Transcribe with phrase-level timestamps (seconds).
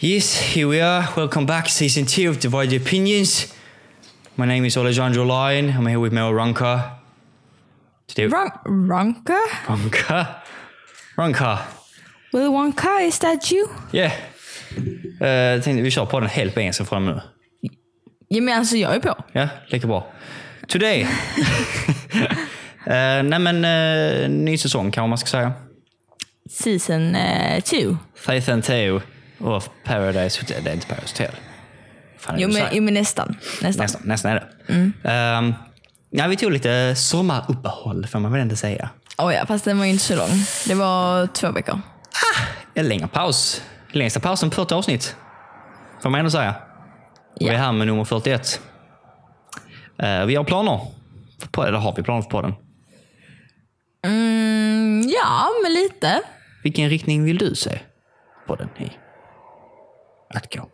[0.00, 1.08] Yes, here we are.
[1.16, 3.54] Welcome back, to season two of Divided Opinions.
[4.36, 5.70] My name is Alejandro Lyon.
[5.70, 6.98] I'm here with Mel Runka.
[8.08, 9.40] Today, Ron- Ronka?
[9.66, 10.42] Runka.
[11.16, 11.58] Runka.
[12.32, 13.68] Willy Wonka, is that you?
[13.92, 14.12] Yeah.
[15.20, 17.20] Uh, tänkte vi kör på den helt på engelska från nu.
[18.28, 19.24] Ja, men alltså jag är på.
[19.32, 20.06] Ja, lika bra.
[20.68, 21.02] Today.
[21.02, 21.08] uh,
[23.22, 25.52] nej men, uh, ny säsong kanske man ska säga.
[26.50, 27.16] Season
[27.64, 27.96] 2.
[28.26, 29.00] Season 2
[29.44, 30.64] of Paradise Hotel.
[30.64, 31.34] Det är inte Paradise Hotel.
[32.18, 33.36] Fan, jo, men, jo men nästan.
[33.62, 33.82] nästan.
[33.84, 34.92] Nästan, nästan är det.
[35.10, 35.54] Ehm,
[36.10, 38.88] ja, vi tog lite sommaruppehåll får man väl ändå säga.
[39.18, 40.28] Oh, ja, fast den var ju inte så lång.
[40.66, 41.80] Det var två veckor.
[42.74, 43.62] En längre paus.
[43.92, 45.16] Längsta pausen på 40 avsnitt.
[46.02, 46.54] Får man ändå säga.
[47.34, 47.58] Och Vi är Ja.
[47.58, 48.60] här med nummer 41.
[49.98, 50.80] Eh, vi har planer.
[51.50, 52.54] På, eller har vi planer för podden?
[54.04, 56.20] Mm, ja, men lite.
[56.62, 57.78] Vilken riktning vill du se
[58.46, 58.90] podden i?
[60.34, 60.68] Att gå.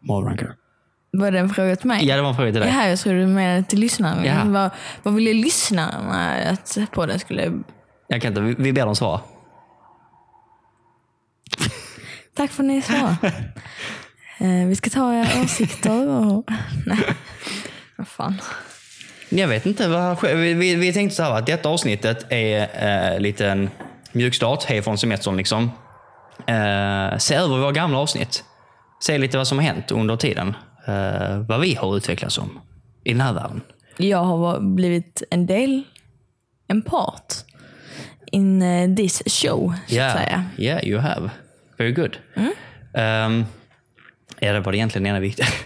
[0.00, 0.54] Morgonker.
[1.10, 2.06] Var det en fråga till mig?
[2.06, 2.70] Ja, det var en fråga till dig.
[2.70, 4.26] Jaha, jag trodde du menade till lyssnarna.
[4.26, 4.44] Ja.
[4.44, 4.70] Vad,
[5.02, 7.52] vad ville lyssnarna att podden skulle...
[8.08, 9.20] Jag kan inte, vi, vi ber dem svara.
[12.36, 13.16] Tack för att ni svarade.
[14.38, 16.44] eh, vi ska ta era åsikter och...
[16.86, 16.98] Nej,
[17.96, 18.40] vad fan.
[19.28, 19.88] Jag vet inte.
[19.88, 22.68] Vad vi, vi, vi tänkte så här att detta avsnittet är
[23.14, 23.70] eh, lite en
[24.12, 25.70] mjukstart, hej från semestern liksom.
[26.46, 28.44] Eh, se över våra gamla avsnitt.
[29.00, 30.56] Se lite vad som har hänt under tiden.
[30.86, 32.60] Eh, vad vi har utvecklats som
[33.04, 33.60] i den här världen.
[33.96, 35.82] Jag har blivit en del,
[36.68, 37.34] en part
[38.32, 40.44] in eh, this show, så att Yeah, säga.
[40.58, 41.30] yeah you have.
[41.78, 42.16] Very good.
[42.36, 43.46] Um,
[44.40, 45.46] ja, det var det egentligen ena viktiga.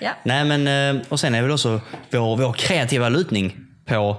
[0.00, 0.10] Ja.
[0.22, 4.16] Nej, men eh, och sen är väl också vår, vår kreativa lutning på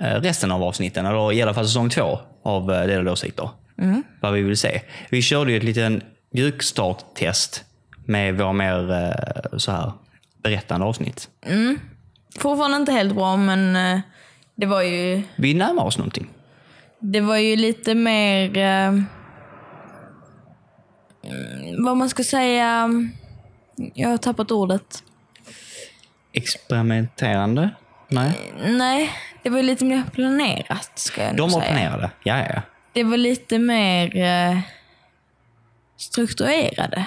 [0.00, 3.50] eh, resten av avsnitten, eller i alla fall säsong två av Delade åsikter.
[4.20, 4.80] Vad vi vill se.
[5.10, 7.64] Vi körde ju ett litet mjukstarttest
[8.06, 9.92] med våra mer eh, så här
[10.42, 11.28] berättande avsnitt.
[12.38, 14.00] Fortfarande inte helt bra, men eh,
[14.54, 16.28] det var ju, Vi närmar oss någonting.
[16.98, 18.56] det var ju lite mer...
[18.58, 19.04] Eh, mm,
[21.84, 22.88] vad man ska säga...
[23.94, 25.02] Jag har tappat ordet.
[26.32, 27.70] Experimenterande?
[28.08, 28.52] Nej.
[28.66, 29.10] Nej,
[29.42, 31.72] det var lite mer planerat, ska jag De var säga.
[31.72, 32.10] planerade.
[32.22, 32.62] Ja, ja.
[32.92, 34.58] Det var lite mer eh,
[35.96, 37.06] strukturerade.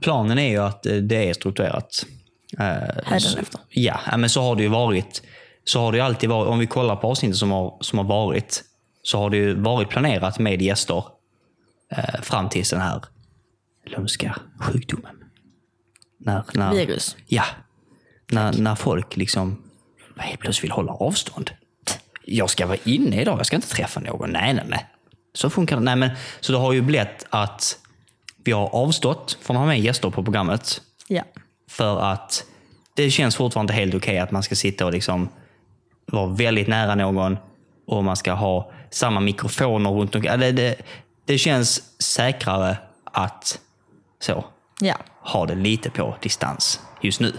[0.00, 2.06] Planen är ju att eh, det är strukturerat.
[2.58, 2.64] Eh,
[3.04, 3.60] Hädanefter.
[3.68, 5.22] Ja, men så har det ju varit.
[5.64, 6.48] Så har det alltid varit.
[6.48, 8.64] Om vi kollar på avsnittet som har, som har varit,
[9.02, 11.04] så har det ju varit planerat med gäster
[11.92, 13.04] eh, fram tills den här
[13.86, 15.16] lömska sjukdomen.
[16.18, 17.16] När, när, Virus.
[17.26, 17.44] Ja.
[18.32, 19.62] När, när folk liksom
[20.16, 21.50] helt plötsligt vill hålla avstånd.
[22.24, 24.30] Jag ska vara inne idag, jag ska inte träffa någon.
[24.30, 24.86] Nej, nej, nej.
[25.40, 25.82] Så funkar det.
[25.82, 27.78] Nej, men, så det har ju blivit att
[28.44, 30.80] vi har avstått från att ha med gäster på programmet.
[31.08, 31.22] Ja.
[31.70, 32.44] För att
[32.94, 35.28] det känns fortfarande helt okej att man ska sitta och liksom
[36.06, 37.36] vara väldigt nära någon
[37.86, 40.40] och man ska ha samma mikrofoner runt omkring.
[40.40, 40.76] Det, det,
[41.24, 43.60] det känns säkrare att
[44.20, 44.44] så,
[44.80, 44.94] Ja.
[45.20, 47.32] ha det lite på distans just nu.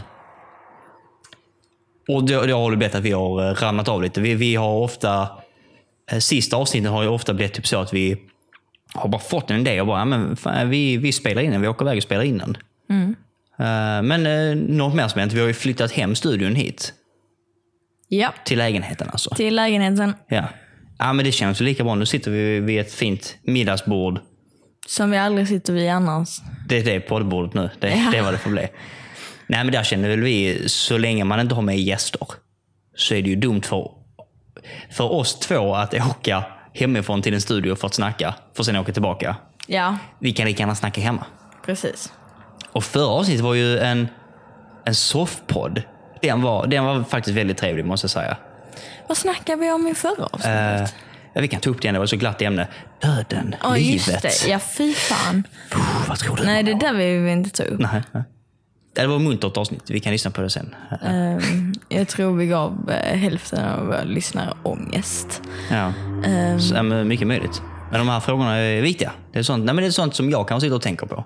[2.07, 4.21] Och det, det har blivit att vi har eh, ramlat av lite.
[4.21, 5.27] Vi, vi har ofta,
[6.19, 8.17] sista avsnitten har ju ofta blivit typ så att vi
[8.93, 11.61] har bara fått en idé och bara, ja, men fan, vi, vi spelar in den,
[11.61, 12.57] vi åker iväg och spelar in den.
[13.59, 16.93] Eh, Men eh, något mer som hänt, vi har ju flyttat hem studion hit.
[18.07, 18.33] Ja.
[18.45, 19.35] Till lägenheten alltså.
[19.35, 20.43] Till lägenheten Ja.
[20.99, 21.95] ja, men det känns ju lika bra.
[21.95, 24.19] Nu sitter vi vid ett fint middagsbord.
[24.87, 26.29] som vi aldrig sitter vid annars.
[26.67, 27.69] Det är det poddbordet nu.
[27.79, 28.09] Det, Ja.
[28.11, 28.61] det är vad det får bli.
[29.47, 32.27] Nej, men där känner väl vi, så länge man inte har med gäster,
[32.95, 33.91] så är det ju dumt för,
[34.91, 38.75] för oss två att åka hemifrån till en studio för att snacka, för att sen
[38.75, 39.35] åka tillbaka.
[39.67, 41.25] Ja, Vi kan lika gärna snacka hemma.
[41.65, 42.13] precis.
[42.71, 44.07] Och förra avsnittet var ju en,
[44.85, 45.81] en soffpodd.
[46.21, 48.37] Den var, den var faktiskt väldigt trevlig måste jag säga.
[49.07, 50.81] Vad snackade vi om i förra avsnittet?
[50.81, 50.87] Eh,
[51.33, 52.67] ja, vi kan ta upp det igen, det var ett så glatt ämne.
[53.01, 54.07] Döden, Ja, livet.
[54.07, 54.47] just det.
[54.51, 55.43] Ja, fy fan.
[55.71, 56.43] Puh, vad tror du?
[56.45, 57.79] Nej, det där vill vi inte ta upp.
[57.79, 58.23] Nej, nej.
[58.93, 60.75] Det var ett muntert avsnitt, vi kan lyssna på det sen.
[61.01, 65.41] Ehm, jag tror vi gav eh, hälften av våra lyssnare ångest.
[65.71, 65.93] Ja.
[66.59, 67.61] Så, men mycket möjligt.
[67.91, 69.11] Men de här frågorna är viktiga.
[69.33, 71.25] Det är sånt, nej, men det är sånt som jag kan sitta och tänka på.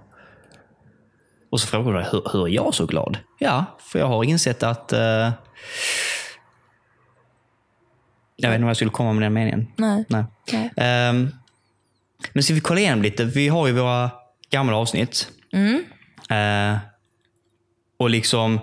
[1.51, 3.17] Och så frågar du hur, hur är jag så glad?
[3.39, 4.94] Ja, för jag har insett att...
[4.94, 5.00] eh,
[8.38, 9.67] jag vet inte vad jag skulle komma med den meningen.
[9.77, 10.06] nej.
[10.09, 10.23] Nej.
[10.51, 10.71] Nej.
[10.77, 11.29] Ehm,
[12.33, 13.25] men ska vi kolla igenom lite?
[13.25, 14.12] Vi har ju våra
[14.50, 15.29] gamla avsnitt.
[16.29, 16.77] Eh,
[17.97, 18.59] och liksom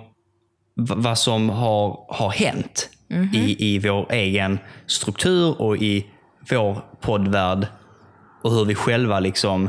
[0.75, 2.89] vad som har, har hänt
[3.35, 6.07] i, i vår egen struktur och i
[6.51, 7.67] vår poddvärld.
[8.43, 9.65] Och hur vi själva liksom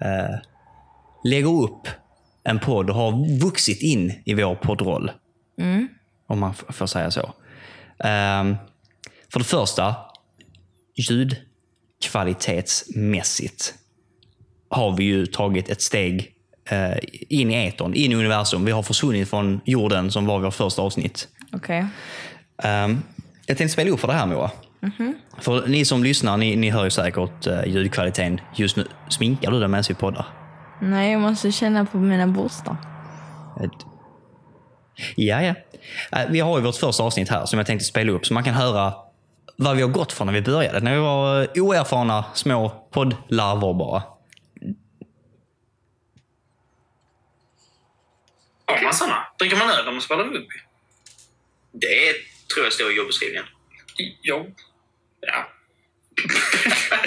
[0.00, 0.34] eh,
[1.24, 1.88] lägger upp
[2.44, 5.10] en podd och har vuxit in i vår poddroll.
[6.26, 7.32] Om man får säga så.
[7.98, 8.56] Ehm,
[9.32, 9.94] för det första,
[10.94, 13.74] ljudkvalitetsmässigt
[14.68, 16.24] har vi ju tagit ett steg eh,
[17.28, 18.64] in i etern, in i universum.
[18.64, 21.28] Vi har försvunnit från jorden som var vårt första avsnitt.
[21.52, 21.86] Okej.
[22.62, 23.02] Ehm,
[23.46, 24.50] jag tänkte spela upp för det här Moa.
[25.40, 28.86] För ni som lyssnar, ni, ni hör ju säkert uh, ljudkvaliteten just nu.
[29.08, 30.26] Sminkar du dig medan vi poddar?
[30.80, 32.76] Nej, jag måste känna på mina borstar.
[33.64, 33.86] Ett-
[35.16, 35.54] Ja, ja.
[36.12, 38.44] Eh, Vi har ju vårt första avsnitt här som jag tänkte spela upp så man
[38.44, 38.92] kan höra
[39.56, 40.80] vad vi har gått för när vi började.
[40.80, 44.02] När vi var eh, oerfarna små poddlarver bara.
[48.66, 49.26] Har man såna?
[49.38, 50.60] Dricker man öl om man spelar rugby?
[51.72, 52.14] Det
[52.54, 53.44] tror jag står i jobbeskrivningen.
[54.22, 54.54] Jo.
[55.20, 55.48] Ja.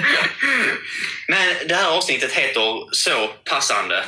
[1.27, 4.05] Men det här avsnittet heter så passande.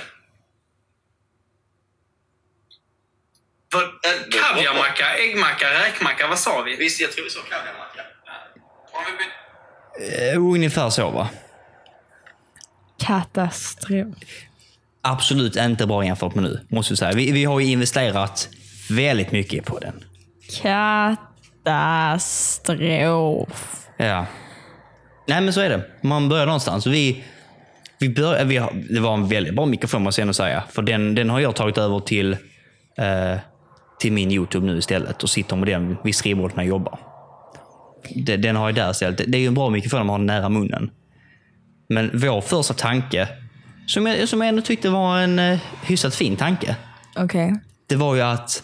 [3.72, 3.90] Vad, äh,
[4.32, 6.76] kaviarmacka, äggmacka, räkmacka, vad sa vi?
[6.76, 8.02] Visst, jag tror vi sa kaviarmacka.
[10.00, 11.30] Eh, ungefär så va?
[13.00, 14.18] Katastrof.
[15.02, 17.12] Absolut inte bra jämfört med nu, måste jag säga.
[17.12, 18.50] Vi, vi har ju investerat
[18.90, 20.04] väldigt mycket på den.
[22.50, 23.88] Katastrof.
[23.98, 24.26] Ja.
[25.28, 25.82] Nej, men så är det.
[26.02, 26.88] Man börjar någonstans.
[26.88, 27.24] Vi,
[28.00, 30.64] vi bör, vi har, det var en väldigt bra mikrofon måste jag ändå säga.
[30.70, 32.34] För den, den har jag tagit över till,
[32.98, 33.36] eh,
[34.00, 37.00] till min YouTube nu istället och sitter med den vid skrivbordet när jag jobbar.
[38.16, 39.18] Det- Den har jag där istället.
[39.18, 40.92] Det- Det är ju en bra mikrofon om man har den nära munnen.
[41.90, 43.28] Men vår första tanke,
[43.90, 46.76] som jag, som jag ändå tyckte var en eh, hyfsat fin tanke,
[47.16, 47.60] Okej.
[47.88, 48.64] det var ju att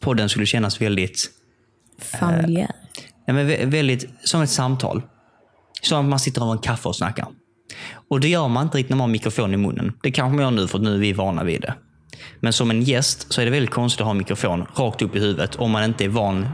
[0.00, 1.30] podden skulle kännas väldigt
[2.20, 2.70] Familjär.
[3.26, 5.02] Ja, men vä- väldigt som ett samtal.
[5.82, 7.26] Som att man sitter över en kaffe och snackar.
[8.10, 9.92] Och det gör man inte riktigt när man har mikrofon i munnen.
[10.02, 11.74] Det kanske man gör nu för att nu är vi vana vid det.
[12.40, 15.16] Men som en gäst så är det väldigt konstigt att ha en mikrofon rakt upp
[15.16, 16.48] i huvudet om man inte är van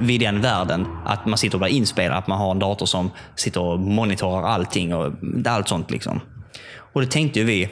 [0.00, 0.86] vid den världen.
[1.04, 4.42] Att man sitter och blir inspelad, att man har en dator som sitter och monitorar
[4.42, 5.12] allting och
[5.46, 5.90] allt sånt.
[5.90, 6.20] liksom.
[6.96, 7.68] Och det tänkte ju vi,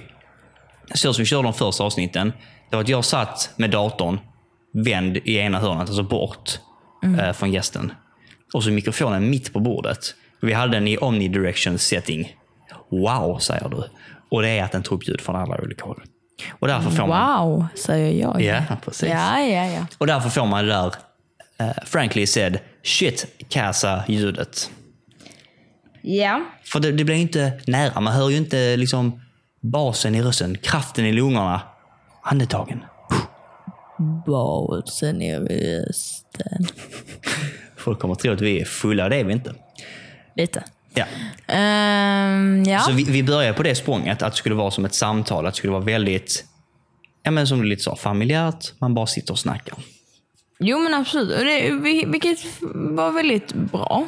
[0.95, 2.33] så som vi körde de första avsnitten,
[2.71, 4.19] det var att jag satt med datorn
[4.73, 6.59] vänd i ena hörnet, alltså bort
[7.19, 7.93] eh, från gästen.
[8.55, 10.15] Och så mikrofonen mitt på bordet.
[10.41, 12.37] Vi hade den i omnidirection setting.
[12.91, 13.85] Wow, säger du.
[14.31, 16.03] Och det är att den tar upp ljud från alla olika håll.
[16.59, 18.43] Och därför får man, Wow, säger jag.
[18.43, 19.09] Ja, precis.
[19.09, 19.87] Ja, ja, ja.
[19.99, 20.95] och därför får man det där,
[21.59, 24.71] eh, frankly said, shit kassa ljudet.
[26.07, 26.41] Ja.
[26.65, 28.01] För det, det blir inte nära.
[28.01, 29.21] Man hör ju inte liksom
[29.61, 31.61] basen i rösten, kraften i lungorna,
[32.23, 32.85] andetagen.
[34.27, 36.67] Basen i rösten.
[37.77, 39.55] Folk kommer att tro att vi är fulla, det är vi inte.
[40.37, 40.65] Lite.
[40.95, 41.05] Ja.
[41.55, 42.79] Ehm, ja.
[42.81, 45.55] Så vi, vi började på det språnget, att det skulle vara som ett samtal, att
[45.55, 46.45] det skulle vara väldigt,
[47.23, 48.73] ja men som du lite sa, familjärt.
[48.81, 49.79] Man bara sitter och snackar.
[50.59, 51.39] Jo men absolut.
[51.39, 52.39] Och det, vi- vilket
[52.75, 54.07] var väldigt bra.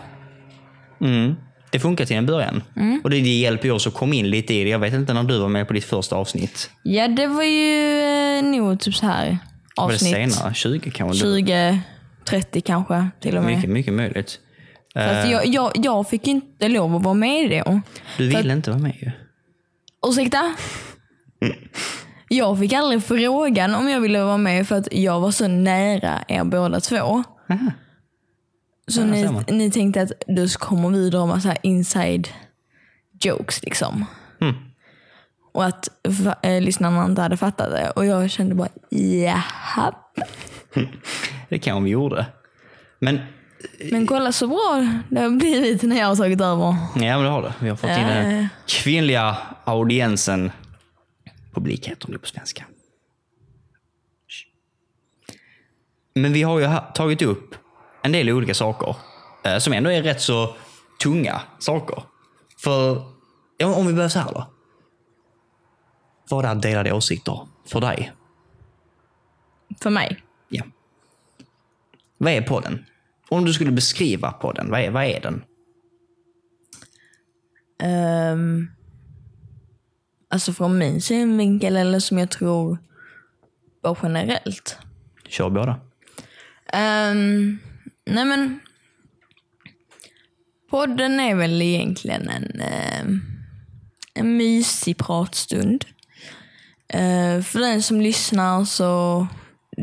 [1.00, 1.34] Mm.
[1.76, 2.62] Det funkar till en början.
[3.04, 4.70] Och det, det hjälper ju oss att komma in lite i det.
[4.70, 6.70] Jag vet inte när du var med på ditt första avsnitt.
[6.82, 8.00] Ja det var ju
[8.38, 9.38] eh, nog typ så här
[9.76, 10.54] Var det avsnitt senare?
[10.54, 11.18] 20 kanske?
[11.20, 11.80] 20,
[12.28, 13.56] 30 kanske till och med.
[13.56, 14.38] Mycket, mycket möjligt.
[14.94, 17.80] Fast jag, jag, jag fick inte lov att vara med då.
[18.18, 19.10] Du För ville inte vara med ju.
[20.06, 20.54] Ursäkta?
[22.28, 26.24] Jag fick aldrig frågan om jag ville vara med för att jag var så nära
[26.28, 27.24] er båda två.
[27.50, 27.72] Aha.
[28.88, 32.28] Så Ja, ni, ni tänkte att då kommer vi dra massa inside
[33.20, 34.04] jokes liksom.
[34.40, 34.54] Mm.
[35.52, 35.88] Och att
[36.42, 37.90] eh, lyssnarna inte hade fattat det.
[37.90, 39.94] Och jag kände bara, jaha.
[41.48, 42.26] Det kanske vi gjorde.
[42.98, 43.20] Men,
[43.90, 46.76] Men kolla så bra det har blivit när jag har tagit över.
[46.94, 47.54] ja men det har det.
[47.60, 48.48] Vi har fått in den ja.
[48.66, 50.50] kvinnliga audiensen.
[51.54, 52.64] Publik heter det på svenska.
[56.14, 57.54] Men vi har ju tagit upp
[58.06, 58.96] en del olika saker
[59.44, 60.56] eh, som ändå är rätt så
[61.02, 62.02] tunga saker.
[62.58, 63.04] För,
[63.62, 64.46] om vi börjar så här då.
[66.30, 68.12] Vad är delade åsikter för dig?
[69.80, 70.22] För mig.
[70.48, 70.64] Ja.
[72.18, 72.84] Vad är podden?
[73.28, 75.44] Om du skulle beskriva podden, vad är, vad är den?
[78.32, 78.70] Um,
[80.30, 82.78] alltså från min synvinkel eller som jag tror
[83.82, 84.78] bara generellt.
[85.28, 85.80] Kör båda.
[86.72, 87.58] Ehm,
[88.06, 88.60] nej men.
[90.70, 93.20] Podden är väl egentligen en, ehm,
[94.14, 95.84] en mysig pratstund.
[96.88, 99.26] Eh, för den som lyssnar så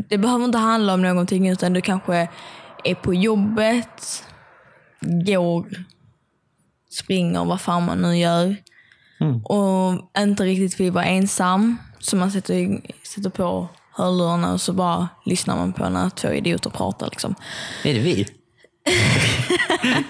[0.09, 2.29] det behöver inte handla om någonting utan du kanske
[2.83, 4.23] är på jobbet,
[5.25, 5.85] går,
[6.89, 8.55] springer, vad fan man nu gör.
[9.43, 11.77] och inte riktigt vill vara ensam.
[11.99, 16.69] Så man sätter, sätter på hörlurarna och så bara lyssnar man på när två idioter
[16.69, 17.09] pratar.
[17.09, 17.35] Liksom.
[17.83, 18.27] Är det vi?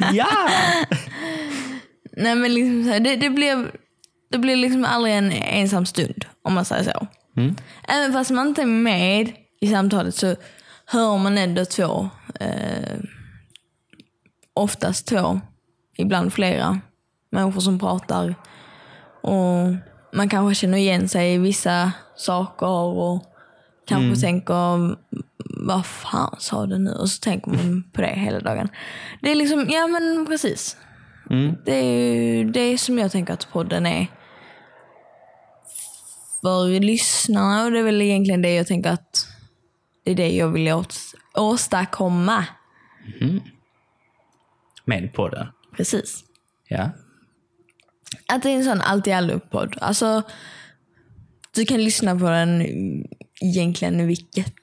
[0.13, 0.49] ja!
[2.17, 3.71] Nej men liksom här, det, det blev
[4.31, 7.07] det blev liksom aldrig en ensam stund om man säger så.
[7.87, 10.35] Även fast man inte är med i samtalet så
[10.85, 12.09] hör man ändå två,
[12.39, 12.97] eh,
[14.53, 15.41] oftast två,
[15.97, 16.79] ibland flera
[17.31, 18.35] människor som pratar.
[19.23, 19.73] Och
[20.13, 23.32] man kanske känner igen sig i vissa saker och
[23.85, 24.95] kanske tänker
[25.67, 26.91] vad fan sa du nu?
[26.91, 28.69] Och så tänker man på det hela dagen.
[29.21, 30.77] Det är liksom, ja men precis.
[31.65, 34.07] Det är ju det som jag tänker att podden är
[36.41, 39.27] för lyssnarna och det är väl egentligen det jag tänker att
[40.03, 40.83] det är det jag vill
[41.33, 42.45] åstadkomma.
[44.85, 45.47] Med på det.
[45.77, 46.23] Precis.
[46.67, 46.89] Ja.
[48.27, 49.77] Att det är en sån allt i allo-podd.
[49.81, 50.23] Alltså,
[51.55, 52.65] du kan lyssna på den
[53.41, 54.53] egentligen vilket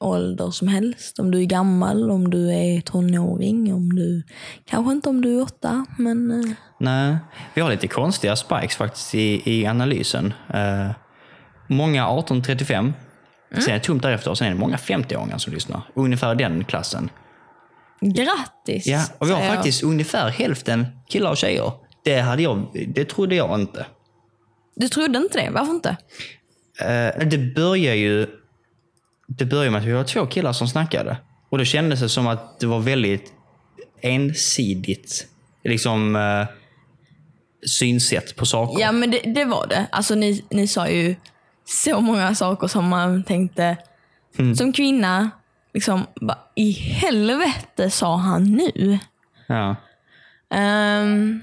[0.00, 1.18] ålder som helst.
[1.18, 4.22] Om du är gammal, om du är tonåring, om du...
[4.64, 6.30] Kanske inte om du är åtta, men...
[6.30, 6.50] eh,
[6.80, 7.16] Nej,
[7.54, 10.26] vi har lite konstiga spikes faktiskt i, i analysen.
[10.54, 10.90] Uh,
[11.68, 12.92] många 18-35.
[13.54, 15.82] Sen är det tomt därefter och sen är det många 50-åringar som lyssnar.
[15.94, 17.10] Ungefär den klassen.
[18.00, 18.86] Grattis!
[18.86, 19.56] Ja, och vi har säger jag.
[19.56, 21.72] faktiskt ungefär hälften killar och tjejer.
[22.04, 23.86] Det, hade jag, det trodde jag inte.
[24.76, 25.50] Du trodde inte det?
[25.50, 25.96] Varför inte?
[26.82, 28.26] Eh, det börjar ju
[29.26, 31.16] det börjar med att vi var två killar som snackade.
[31.48, 33.32] Och då kändes det som att det var väldigt
[34.00, 35.26] ensidigt
[35.64, 36.46] liksom, eh,
[37.66, 38.80] synsätt på saker.
[38.80, 39.86] Ja, men det, det var det.
[39.92, 41.14] Alltså, ni, ni sa ju
[41.64, 43.76] så många saker som man tänkte,
[44.56, 45.30] som kvinna,
[45.74, 48.98] liksom, vad i helvete sa han nu?
[49.46, 49.76] Ja.
[50.50, 51.42] Ehm,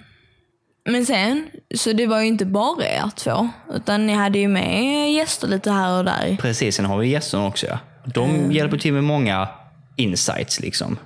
[0.92, 5.14] men sen, så det var ju inte bara er två, utan ni hade ju med
[5.14, 6.38] gäster lite här och där.
[6.42, 7.68] Precis, sen har vi gästerna också.
[7.68, 7.80] Ja.
[8.14, 9.48] De hjälper till med många
[9.96, 10.60] insights.
[10.60, 10.98] liksom.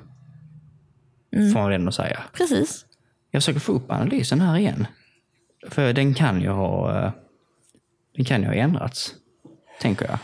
[1.33, 2.23] Får man väl ändå säga.
[2.33, 2.85] Precis.
[3.31, 4.87] Jag försöker få upp analysen här igen.
[5.69, 7.11] För den kan ju ha, eh,
[8.15, 9.13] den kan ju ha ändrats.
[9.81, 10.17] Tänker jag.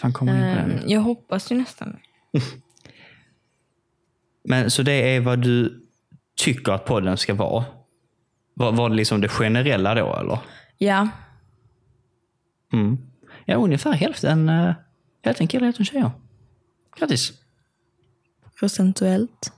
[0.00, 0.78] Fan kommer in på den?
[0.78, 1.96] Ehm, jag hoppas ju nästan.
[4.44, 5.84] Men så det är vad du
[6.38, 7.64] tycker att podden ska vara?
[8.54, 10.38] Var, var det liksom det generella då eller?
[10.78, 11.08] Ja,
[12.72, 12.98] Mm.
[13.44, 14.74] Ja, ungefär hälften, uh,
[15.22, 16.10] hälften killar, hälften tjejer.
[16.98, 17.32] Grattis!
[18.58, 19.52] procentuellt.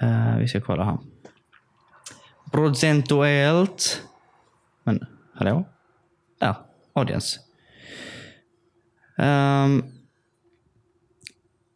[0.00, 0.98] Eh, vi ska kolla här.
[2.52, 4.02] Procentuellt.
[4.84, 5.64] Men, hallå?
[6.40, 6.54] Där,
[6.92, 7.40] audience.
[9.18, 9.84] Ehm,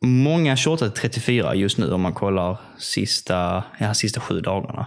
[0.05, 4.87] många 28-34 just nu om man kollar sista, ja, sista sju dagarna.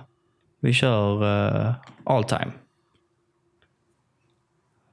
[0.62, 2.52] Vi kör uh, all time.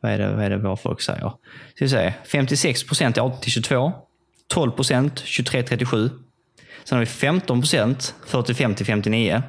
[0.00, 1.32] Vad är det, vad är det våra folk säger?
[1.74, 2.14] Ska vi se.
[2.24, 3.92] 56 procent är 18 till 22.
[4.48, 6.10] 12 procent 23 37.
[6.84, 9.42] Sen har vi 15 procent 45 till 59.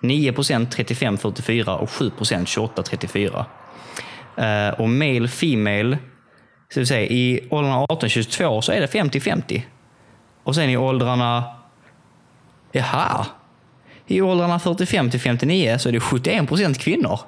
[0.00, 3.46] 9 procent 35 44 och 7 procent 28 34.
[4.38, 5.98] Uh, och male, female,
[6.74, 9.62] så vi säga, i åldrarna 18-22 så är det 50-50.
[10.44, 11.44] Och sen i åldrarna...
[12.72, 13.26] Jaha!
[14.06, 17.20] I åldrarna 45 till 59 så är det 71 procent kvinnor.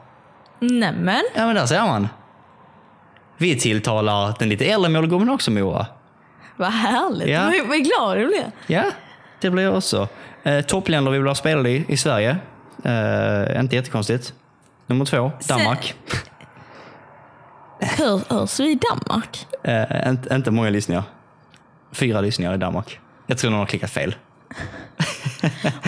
[0.61, 2.09] Nämen, Ja, men där ser man.
[3.37, 5.87] Vi tilltalar den lite äldre målgruppen också, Moa.
[6.57, 7.29] vad härligt.
[7.29, 7.53] Ja.
[7.69, 8.51] Vad, glad jag blev.
[8.67, 8.85] Ja,
[9.41, 10.09] det blir jag också.
[10.43, 12.37] Eh, toppländer vi vill ha spelare i, i Sverige.
[12.85, 14.35] Eh, inte jättekonstigt.
[14.87, 15.95] Nummer två, Danmark.
[17.81, 19.47] Hör, hörs vi i Danmark?
[19.63, 21.03] Eh, inte, inte många lyssningar.
[21.93, 23.01] Fyra lyssningar i Danmark.
[23.27, 24.15] Jag tror någon har klickat fel.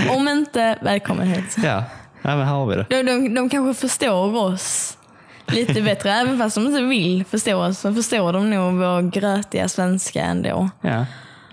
[0.10, 1.56] Om inte, välkommen hit.
[1.64, 1.84] Ja,
[2.22, 2.86] ja men här har vi det.
[2.90, 4.98] De, de, de kanske förstår oss
[5.46, 9.68] lite bättre, även fast de inte vill förstå oss, så förstår de nog vår grötiga
[9.68, 10.70] svenska ändå.
[10.80, 11.06] Ja.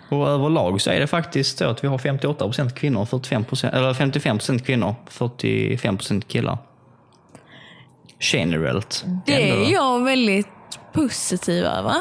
[0.10, 3.94] Och överlag så är det faktiskt så att vi har 58 procent kvinnor, 45% eller
[3.94, 6.58] 55 procent kvinnor, 45 procent killar.
[8.20, 9.06] Generellt.
[9.26, 10.48] Det är jag väldigt
[10.94, 11.96] positiv över.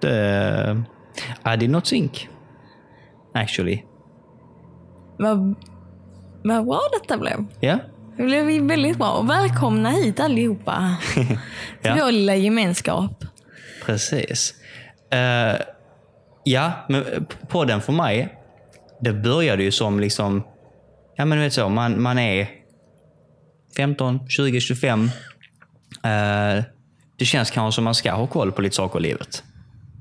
[0.00, 0.82] Det,
[1.54, 2.28] I did not think.
[3.34, 3.82] Actually.
[5.18, 5.54] Vad,
[6.44, 7.46] vad bra detta blev.
[7.60, 7.78] Ja.
[8.16, 9.10] Det blev väldigt bra.
[9.10, 10.96] Och välkomna hit allihopa.
[11.14, 11.38] Till
[11.82, 11.94] Ja.
[12.00, 13.24] vår lilla gemenskap.
[13.86, 14.54] Precis.
[15.10, 15.56] Eh,
[16.44, 18.38] ja, men podden för mig,
[19.00, 20.42] det började ju som liksom,
[21.16, 22.48] ja men du vet så, man, man är
[23.76, 25.10] 15, 20, 25.
[26.04, 26.64] Eh,
[27.18, 29.44] det känns kanske som man ska ha koll på lite saker i livet.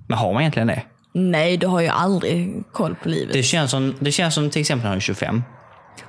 [0.08, 0.82] Men har man egentligen det?
[1.18, 3.34] Nej, du har ju aldrig koll på livet.
[3.34, 5.44] Det känns som, det känns som till exempel när du är 25,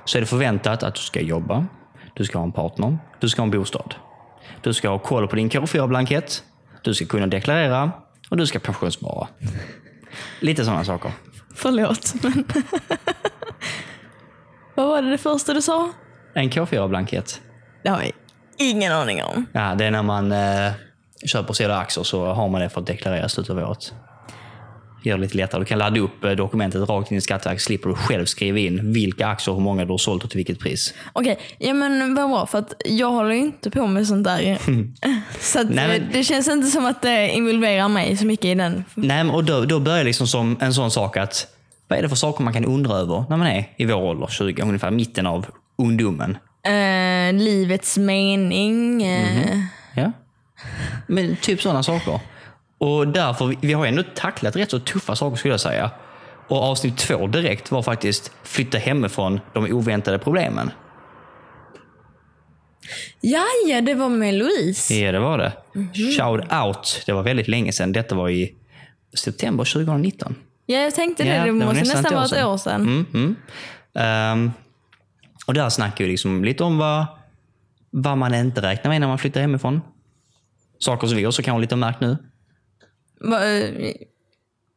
[0.05, 1.65] så är det förväntat att du ska jobba,
[2.13, 2.97] Du ska ha en partner.
[3.19, 3.95] Du ska ha en bostad.
[4.61, 6.43] Du ska ha koll på din K4-blankett.
[6.81, 7.91] Du ska kunna deklarera.
[8.29, 9.27] Och du ska pensionsspara.
[10.39, 11.11] Lite sådana saker.
[11.55, 12.45] Förlåt, men...
[14.75, 15.91] Vad var det, det första du sa?
[16.33, 17.41] En K4-blankett.
[17.83, 18.11] Det har jag
[18.57, 19.45] ingen aning om.
[19.51, 20.71] Ja, det är när man eh,
[21.25, 23.93] köper säljer aktier så har man det för att deklarera i slutet av året.
[25.03, 25.61] Gör det lite lättare.
[25.61, 27.61] Du kan ladda upp eh, dokumentet rakt in i Skatteverket.
[27.61, 30.59] slipper du själv skriva in vilka aktier, hur många du har sålt och till vilket
[30.59, 30.93] pris.
[31.13, 34.57] Okej, ja men vad bra för att jag håller inte på med sånt där.
[35.39, 38.55] Så Nej, men- eh, det känns inte som att det involverar mig så mycket i
[38.55, 38.83] den.
[38.95, 41.47] Nej, men och då, då börjar liksom som en sån sak att
[41.87, 44.27] vad är det för saker man kan undra över när man är i vår ålder,
[44.27, 45.45] 20, ungefär mitten av
[45.77, 46.37] ungdomen?
[46.63, 49.03] Eh, livets mening.
[49.03, 49.59] Eh,
[49.95, 50.11] Ja.
[51.07, 52.19] Men typ sådana saker.
[52.77, 55.91] Och därför, vi- har ändå tacklat rätt så tuffa saker skulle jag säga.
[56.47, 60.71] Och avsnitt två direkt var faktiskt flytta hemifrån de oväntade problemen.
[63.21, 64.93] Ja, ja, det var med Louise.
[64.95, 65.51] Ja, det var det.
[66.17, 67.03] Shout out.
[67.05, 67.91] Det var väldigt länge sedan.
[67.91, 68.55] Detta var i
[69.17, 70.35] september 2019.
[70.65, 71.35] Ja, jag tänkte det.
[71.35, 72.45] Ja, Det måste nästan nästan vara ett sedan.
[72.47, 72.81] år sedan.
[72.81, 73.35] Mm, mm.
[73.95, 74.51] Ehm,
[75.47, 77.05] och där snackar vi liksom lite om vad,
[77.91, 79.81] vad man inte räknar med när man flyttar hemifrån.
[80.79, 82.17] Saker som vi också kanske lite har märkt nu.
[83.23, 83.93] Eh,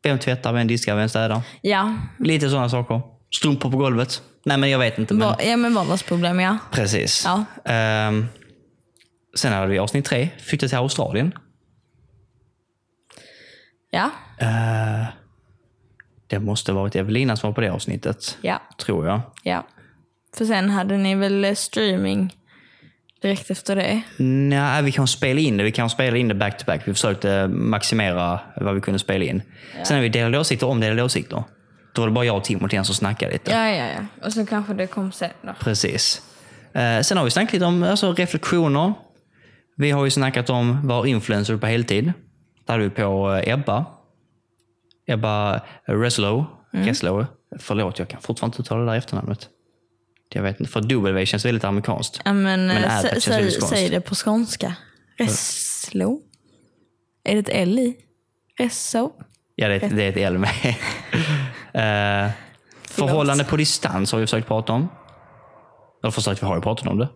[0.03, 1.43] Vem tvättar, vem diskar, vem städar?
[1.63, 3.01] ja, Lite sådana saker.
[3.35, 4.23] Strumpor på golvet.
[4.45, 5.15] Nej, men jag vet inte.
[5.15, 5.35] Men...
[5.49, 6.59] ja, men vardagsproblem ja.
[6.73, 7.23] Precis.
[7.25, 7.45] Ja.
[7.65, 8.27] Ehm,
[9.35, 11.33] sen hade vi avsnitt tre, flytta till Australien.
[13.91, 15.05] Ja, Eh,
[16.27, 18.39] det måste varit Evelina som var på det avsnittet.
[18.43, 19.21] ja, Tror jag.
[19.43, 19.67] ja.
[20.37, 22.37] För sen hade ni väl eh, streaming
[23.23, 24.03] direkt efter det?
[24.17, 25.65] Nej, vi kan spela in det.
[25.65, 26.89] Vi kan spela in det back to back.
[26.89, 29.43] Vi försökte maximera vad vi kunde spela in.
[29.85, 31.45] Sen har vi delade åsikter om delade åsikter.
[31.93, 33.51] Då var det bara jag och Timothy som snackade lite.
[33.51, 34.27] Ja, ja, ja.
[34.27, 35.53] Och så kanske det kom sen då.
[35.61, 36.23] Precis.
[36.73, 38.93] Eh, sen har vi snackat lite om alltså, reflektioner.
[39.77, 42.13] Vi har ju snackat om vara influencer på heltid.
[42.67, 43.85] Där hade vi på eh, Ebba.
[45.07, 46.45] Ebba Reslow.
[46.73, 47.27] Reslow.
[47.59, 49.49] Förlåt, jag kan fortfarande inte uttala det där efternamnet.
[50.33, 52.21] Jag vet inte, för W känns väldigt amerikanskt.
[52.25, 54.75] Ja, men, Men eh, är det sä, säg, det på skånska.
[55.19, 56.21] Reslo?
[57.25, 57.97] Är det ett L i?
[58.59, 59.13] Resso?
[59.55, 60.51] Ja, det är, ett- det är ett L med.
[61.75, 62.31] Eh,
[62.83, 64.89] förhållande på distans har vi försökt prata om.
[66.03, 67.09] Eller försökt, vi har ju pratat om det.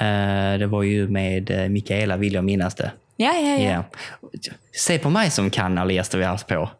[0.00, 2.92] Eh, det var ju med eh, Mikaela, vill jag minnas det.
[3.16, 3.70] Ja, ja, ja.
[3.70, 3.84] Ja.
[4.76, 6.70] Se på mig som kan alla gäster vi har haft på.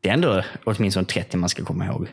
[0.00, 2.08] Det är ändå åtminstone 30 man ska komma ihåg.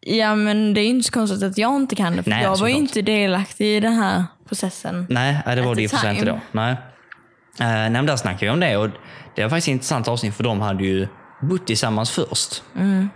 [0.00, 2.22] Ja, men det är ju inte så konstigt att jag inte kan det.
[2.22, 5.06] För Nej, jag var ju inte delaktig i den här processen.
[5.10, 6.24] Nej, nej, det var det inte time.
[6.24, 6.40] då.
[6.52, 6.72] Nej.
[6.72, 8.88] Uh, nej, men där snackade vi om det och
[9.36, 11.08] det var faktiskt ett intressant avsnitt för de hade ju
[11.42, 12.62] bott tillsammans först.
[12.76, 13.08] Mm.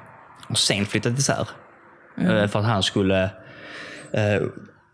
[0.48, 1.48] Och sen flyttat isär.
[2.18, 4.48] Eh, för att han skulle uh,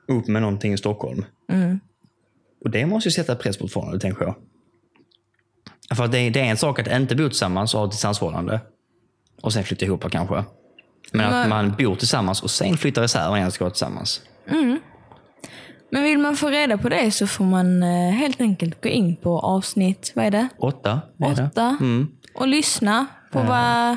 [0.08, 1.24] upp med någonting i Stockholm.
[1.52, 1.80] Mm.
[2.64, 4.34] Och det måste ju sätta press på ett förhållande, tänker jag.
[5.96, 8.60] För det, det är en sak att inte bo tillsammans och ha ett distansförhållande.
[9.42, 10.44] Och sen flytta ihop kanske.
[11.12, 14.20] Men att Men- man bor tillsammans och sen flyttar isär och igen ska vara tillsammans.
[15.90, 19.16] Men vill man få reda på det så får man eh, helt enkelt gå in
[19.16, 20.48] på avsnitt, vad är det?
[20.58, 21.00] Åtta?
[21.20, 21.76] Åtta.
[21.80, 22.08] Mm.
[22.34, 23.96] Och lyssna på vad,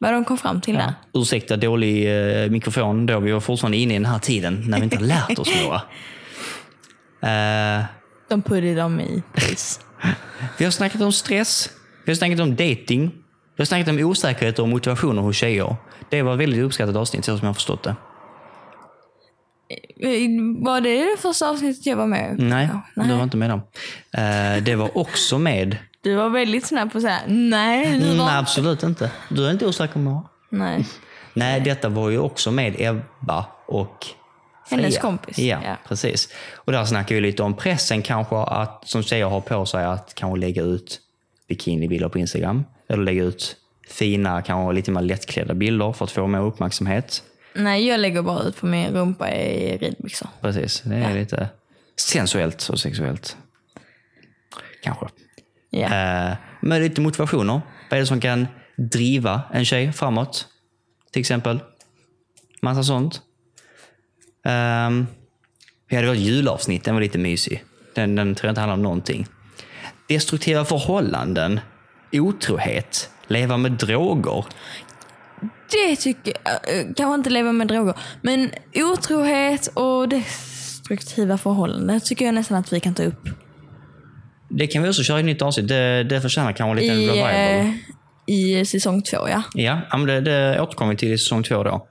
[0.00, 0.94] vad de kom fram till där.
[1.14, 2.06] Ursäkta dålig
[2.44, 3.20] eh, mikrofon då.
[3.20, 5.82] Vi var fortfarande inne i den här tiden när vi inte har lärt oss några.
[7.22, 7.84] Eh,
[8.28, 9.80] De puttade dem i pris.
[10.58, 11.70] vi har snackat om stress.
[12.04, 13.10] Vi har snackat om dating.
[13.56, 15.76] Vi har snackat om osäkerhet och motivationer hos tjejer.
[16.08, 17.94] Det var ett väldigt uppskattat avsnitt så som jag har förstått det.
[20.00, 20.28] Eh,
[20.64, 23.02] Var det det första avsnittet jag var med Nej, på?
[23.02, 23.60] du var inte med dem.
[24.12, 25.76] Eh, det var också med...
[26.02, 27.98] Du var väldigt snabb på att säga nej.
[27.98, 28.30] Du Nej, var...
[28.36, 29.10] absolut inte.
[29.28, 30.20] Du är inte osäker på mig.
[30.50, 30.86] nej.
[31.34, 34.06] Nej, detta var ju också med Ebba och
[34.68, 34.82] Freja.
[34.82, 35.76] Hennes kompis, Ja, ja.
[35.88, 36.28] precis.
[36.54, 40.14] Och där snackar vi lite om pressen kanske att, som tjejer har på sig att
[40.14, 41.00] kanske lägga ut
[41.48, 42.64] bikinibilder på Instagram.
[42.90, 43.56] Eller lägga ut
[43.88, 47.22] fina, kanske lite mer lättklädda bilder för att få mer uppmärksamhet.
[47.54, 50.28] nej, jag lägger bara ut på min rumpa i ridbyxor.
[50.40, 51.48] Precis, det är lite
[51.96, 53.36] sensuellt och sexuellt.
[54.82, 55.06] Kanske.
[55.70, 55.86] Ja.
[55.86, 57.60] Eh, men lite motivationer.
[57.90, 60.46] Vad är det som kan driva en tjej framåt?
[61.12, 61.60] Till exempel.
[62.62, 63.22] Massa sånt.
[64.44, 65.06] Um,
[65.88, 67.64] vi hade vårt julavsnitt, den var lite mysig.
[67.94, 69.26] Den, den tror jag inte handlar om någonting.
[70.08, 71.60] Destruktiva förhållanden,
[72.12, 74.44] otrohet, leva med droger.
[75.72, 82.24] Det tycker jag, eh, kanske inte leva med droger, men otrohet och destruktiva förhållanden tycker
[82.24, 83.28] jag nästan att vi kan ta upp.
[84.48, 85.68] Det kan vi också köra i ett nytt avsnitt.
[85.68, 87.66] Det, det förtjänar kanske lite I, revival.
[87.66, 87.74] eh,
[88.26, 89.42] I säsong två, ja.
[89.54, 91.86] Ja, men det, det återkommer vi till i säsong två då.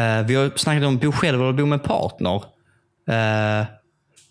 [0.00, 2.42] Eh, vi har snackat om bo själv eller bo med partner.
[3.10, 3.66] Eh,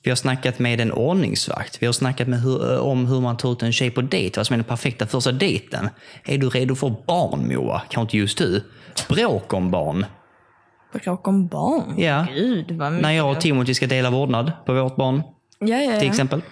[0.03, 1.81] vi har snackat med en ordningsvakt.
[1.81, 4.39] Vi har snackat med hur, eh, om hur man tar ut en tjej på dejt.
[4.39, 5.89] Vad som är den perfekta första dejten.
[6.25, 7.81] Är du redo för barn Moa?
[7.89, 8.63] Kanske inte just du.
[9.09, 10.05] Bråk om barn.
[10.93, 11.95] Bråk om barn?
[11.97, 12.27] Ja.
[12.33, 13.03] Gud vad mycket.
[13.03, 15.21] När jag och Timothy ska dela vårdnad på vårt barn.
[15.59, 15.99] Ja, ja, ja.
[15.99, 16.41] till exempel.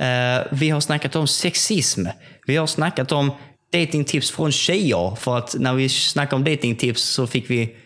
[0.00, 2.06] Eh, vi har snackat om sexism.
[2.46, 3.32] Vi har snackat om
[3.72, 5.14] datingtips från tjejer.
[5.14, 7.76] För att när vi snackade om datingtips så fick vi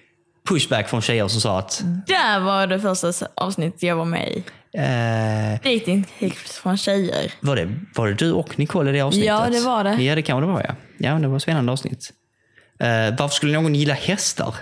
[0.49, 4.45] pushback från tjejer som sa att Där var det första avsnittet jag var med i.
[4.79, 7.33] eh, Datingtips från tjejer.
[7.41, 9.27] var, det, var det du och Nicole i det avsnittet?
[9.27, 10.03] Ja, det var det.
[10.03, 10.75] Ja, det kan det vara ja.
[10.99, 12.11] Ja, det var ett spännande avsnitt.
[12.81, 14.55] Eh, varför skulle någon gilla hästar?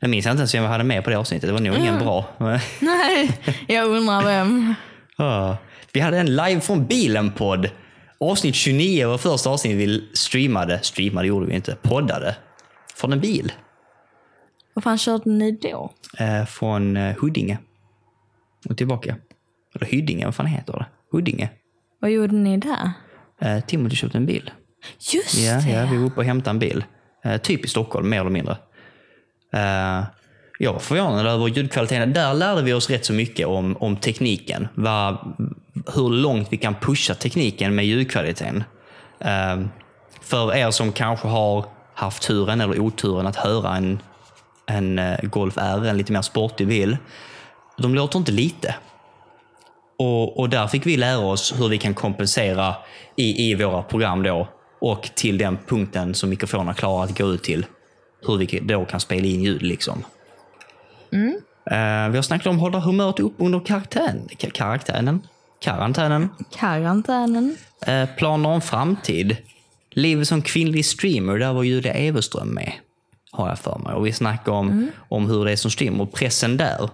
[0.00, 1.48] Jag minns inte ens vem vi hade med på det avsnittet.
[1.48, 2.24] Det var nog ingen bra.
[2.80, 3.30] Nej,
[3.68, 4.74] jag undrar vem.
[5.92, 7.70] Vi hade en live från bilen-podd.
[8.20, 10.78] Avsnitt 29 var första avsnittet vi streamade.
[10.82, 11.76] Streamade gjorde vi inte.
[11.82, 12.36] Poddade.
[12.96, 13.52] Från en bil.
[14.74, 15.90] Vad fan körde ni då?
[16.18, 17.58] Eh, från eh, Huddinge.
[18.68, 19.16] Och tillbaka.
[19.74, 20.86] Eller Hyddinge, vad fan heter det?
[21.12, 21.48] Huddinge.
[22.00, 22.90] Vad gjorde ni där?
[23.40, 24.50] Eh, Timothy köpte en bil.
[25.14, 25.70] Just Ja, det.
[25.70, 26.84] ja, vi var uppe och hämtade en bil.
[27.24, 28.56] Eh, typ i Stockholm, mer eller mindre.
[29.52, 30.04] Eh,
[30.58, 32.12] jag var förvånad över ljudkvaliteten.
[32.12, 34.68] Där lärde vi oss rätt så mycket om, om tekniken.
[34.74, 35.16] Vad,
[35.94, 38.64] hur långt vi kan pusha tekniken med ljudkvaliteten.
[39.18, 39.60] Eh,
[40.20, 43.98] för er som kanske har haft turen eller oturen att höra en,
[44.66, 46.96] en eh, Golf R, en lite mer sportig bil.
[47.78, 48.74] De låter inte lite.
[49.98, 52.74] Och, och där fick vi lära oss hur vi kan kompensera
[53.16, 54.48] i, i våra program då.
[54.80, 57.66] Och till den punkten som mikrofonerna klarar att gå ut till.
[58.26, 60.04] Hur vi då kan spela in ljud liksom.
[61.70, 65.22] Eh, vi har snackat om att hålla humöret upp under karantän, ka- karaktären.
[65.60, 66.28] Karantänen.
[66.58, 67.56] Karantänen.
[67.86, 69.36] Eh, planer om framtid.
[69.90, 72.72] Liv som kvinnlig streamer, där var Julia Everström med.
[73.34, 73.94] Har jag för mig.
[73.94, 76.90] Och vi snackade om, om hur det är som streamer och pressen där.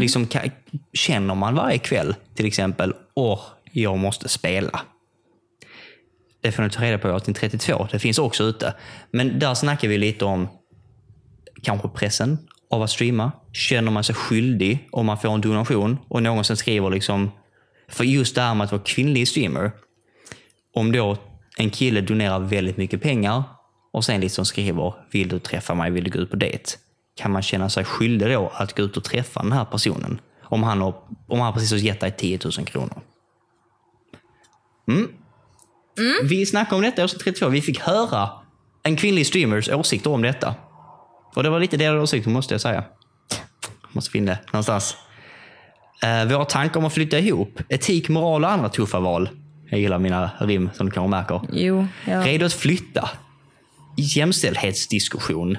[0.00, 0.50] Liksom, ka-
[0.92, 3.40] känner man varje kväll till exempel, åh,
[3.72, 4.80] jag måste spela.
[6.40, 7.88] Det får ni ta reda på i avsnitt 32.
[7.92, 8.74] Det finns också ute.
[9.10, 10.48] Men där snackar vi lite om
[11.62, 12.38] kanske pressen
[12.70, 13.32] av att streama.
[13.52, 17.30] Känner man sig skyldig om man får en donation och någon som skriver liksom...
[17.88, 19.72] För just det här med att vara kvinnlig streamer.
[20.74, 21.16] Om då
[21.58, 23.42] en kille donerar väldigt mycket pengar
[23.92, 25.90] och sen liksom skriver “Vill du träffa mig?
[25.90, 26.70] Vill du gå ut på dejt?”
[27.16, 30.20] Kan man känna sig skyldig då att gå ut och träffa den här personen?
[30.42, 30.94] Om han, har,
[31.26, 33.02] om han precis har gett dig 10 000 kronor.
[34.88, 35.08] Mm.
[36.28, 37.48] Vi snackade om detta i avsnitt 32.
[37.48, 38.30] Vi fick höra
[38.82, 40.54] en kvinnlig streamers åsikter om detta.
[41.34, 42.84] Och det var lite delade åsikter måste jag säga.
[43.92, 44.96] Måste finna det någonstans.
[46.02, 47.60] Eh, våra tankar om att flytta ihop.
[47.68, 49.28] Etik, moral och andra tuffa val.
[49.70, 51.40] Jag gillar mina rim som du kanske märker.
[51.52, 52.26] Jo, ja.
[52.26, 53.10] Redo att flytta.
[53.98, 55.58] Jämställdhetsdiskussion.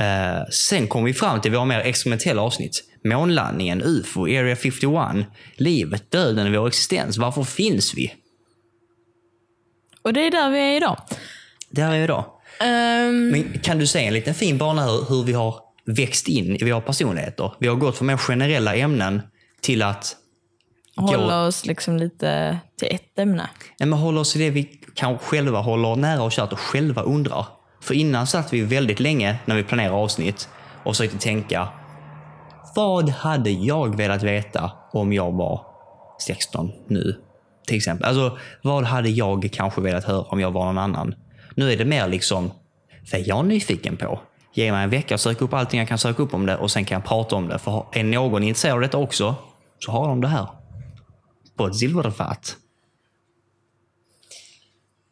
[0.00, 2.84] Eh, sen kom vi fram till våra mer experimentella avsnitt.
[3.04, 7.18] Månlandningen, UFO, Area 51, livet, döden, vår existens.
[7.18, 8.14] Varför finns vi?
[10.02, 10.96] Och det är där vi är idag.
[11.70, 12.24] Där är vi idag.
[12.60, 16.56] Ehm, Men kan du säga en liten fin bana hur, hur vi har växt in
[16.56, 17.52] i våra personligheter?
[17.60, 19.22] Vi har gått från mer generella ämnen
[19.60, 20.16] till att
[20.96, 23.48] hålla oss liksom lite till ett ämne.
[23.78, 27.02] Nej, men hålla oss till det vi kanske själva håller nära och kärt och själva
[27.02, 27.46] undrar.
[27.80, 30.48] För innan satt vi väldigt länge när vi planerade avsnitt
[30.84, 31.68] och försökte tänka.
[32.76, 35.60] Vad hade jag velat veta om jag var
[36.26, 37.20] 16 nu?
[37.66, 38.08] Till exempel.
[38.08, 41.14] Alltså, vad hade jag kanske velat höra om jag var någon annan?
[41.54, 42.50] Nu är det mer liksom,
[43.12, 44.20] vad är jag nyfiken på?
[44.54, 46.70] Ge mig en vecka och söka upp allting jag kan söka upp om det och
[46.70, 47.58] sen kan jag prata om det.
[47.58, 49.34] För är någon intresserad av detta också,
[49.78, 50.46] så har de det här.
[51.56, 52.56] På ett silverfat.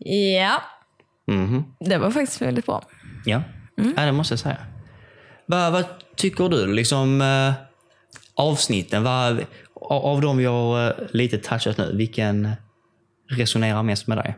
[0.04, 0.62] Ja,
[1.26, 1.64] Mhm.
[1.80, 2.82] det var faktiskt väldigt bra.
[3.24, 3.42] Ja,
[3.96, 4.56] ja det måste jag säga.
[5.46, 5.84] Vad, vad
[6.16, 6.66] tycker du?
[6.72, 7.52] Liksom, eh,
[8.34, 12.48] avsnitten, vad, av av de vi har eh, lite touchat nu, vilken
[13.30, 14.34] resonerar mest med dig?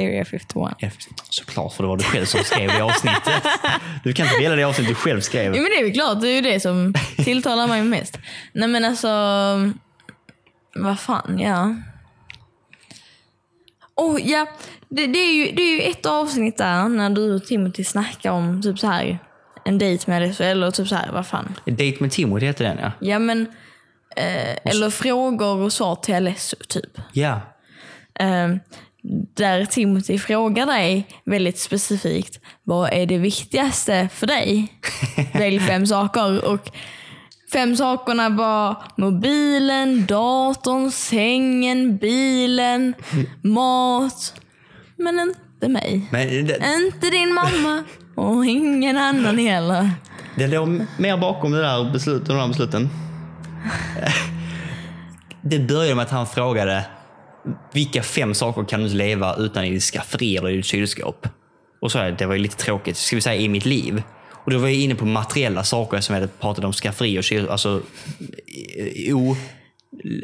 [0.00, 0.76] Area 51.
[0.78, 0.90] Ja,
[1.30, 3.42] såklart, för det var du själv som skrev det avsnittet.
[4.04, 5.44] Du kan inte dela det avsnitt du själv skrev.
[5.56, 8.18] Ja, men det är väl klart, det är ju det som tilltalar mig mest.
[8.52, 9.08] Nej men alltså,
[10.74, 11.74] vad fan, ja.
[14.00, 14.46] Oh, ja,
[14.88, 18.30] det, det, är ju, det är ju ett avsnitt där när du och Timothy snackar
[18.30, 19.18] om typ så här
[19.64, 21.54] en dejt med LSU eller typ så här, vad fan.
[21.66, 22.92] Date med Timothy heter den ja.
[23.00, 23.46] Ja men,
[24.16, 26.98] eh, eller frågor och svar till LSU typ.
[27.12, 27.40] Ja.
[28.20, 28.48] Eh,
[29.36, 34.72] där Timothy frågar dig väldigt specifikt, vad är det viktigaste för dig?
[35.34, 36.44] Välj fem saker.
[36.44, 36.70] Och
[37.52, 42.94] fem sakerna var mobilen, datorn, sängen, bilen,
[43.42, 44.34] mat.
[44.96, 46.08] Men inte mig.
[46.10, 47.84] Men det, Inte din mamma
[48.14, 49.90] Och ingen annan heller.
[50.36, 52.88] Det låg mer bakom det där beslut, de där besluten.
[55.42, 56.84] Det började med att han frågade
[57.72, 61.28] vilka fem saker kan du inte leva utan i ditt skafferi eller i ditt kylskåp?
[61.80, 64.02] Och så är det, det var ju lite tråkigt, ska vi säga i mitt liv.
[64.50, 67.24] Och då var jag inne på materiella saker som jag hade pratat om skafferi och
[67.24, 67.82] kyl, alltså,
[68.76, 69.36] eh, o,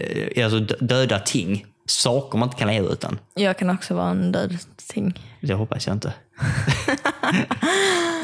[0.01, 1.67] eh, alltså dö- döda ting.
[1.89, 3.19] Saker man inte kan leva utan.
[3.35, 4.59] Jag kan också vara en död
[4.89, 5.21] ting.
[5.41, 6.13] Det hoppas jag inte.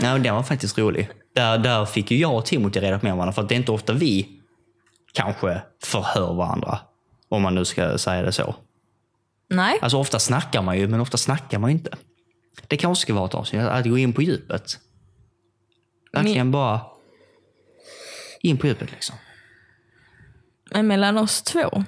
[0.00, 1.08] Nej, den var faktiskt rolig.
[1.34, 3.32] Där, där fick ju jag och Timothy reda på om varandra.
[3.32, 4.28] För att det är inte ofta vi
[5.12, 6.78] kanske förhör varandra.
[7.28, 8.54] Om man nu ska säga det så.
[9.50, 9.78] Nej.
[9.82, 11.90] Alltså ofta snackar man ju, men ofta snackar man ju inte.
[12.66, 14.78] Det kanske ska vara ett avsnitt, att gå in på djupet.
[16.12, 16.80] Verkligen bara
[18.40, 19.16] in på djupet liksom.
[20.82, 21.84] Mellan oss två.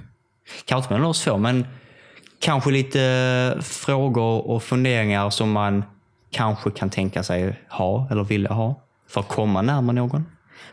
[0.64, 1.66] Kanske inte mellan oss två, men
[2.38, 5.84] kanske lite frågor och funderingar som man
[6.30, 10.26] kanske kan tänka sig ha eller vilja ha för att komma närmare någon.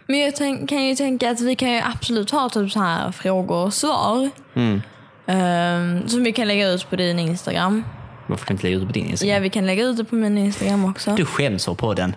[0.06, 3.12] Men jag tänk, kan ju tänka att vi kan ju absolut ha typ så här
[3.12, 4.30] frågor och svar.
[4.54, 4.82] Mm.
[5.28, 7.84] Ehm, som vi kan lägga ut på din Instagram.
[8.32, 9.34] Varför kan du inte lägga ut det på din Instagram?
[9.36, 11.16] Ja, vi kan lägga ut det på min Instagram också.
[11.16, 12.16] Du skäms för podden.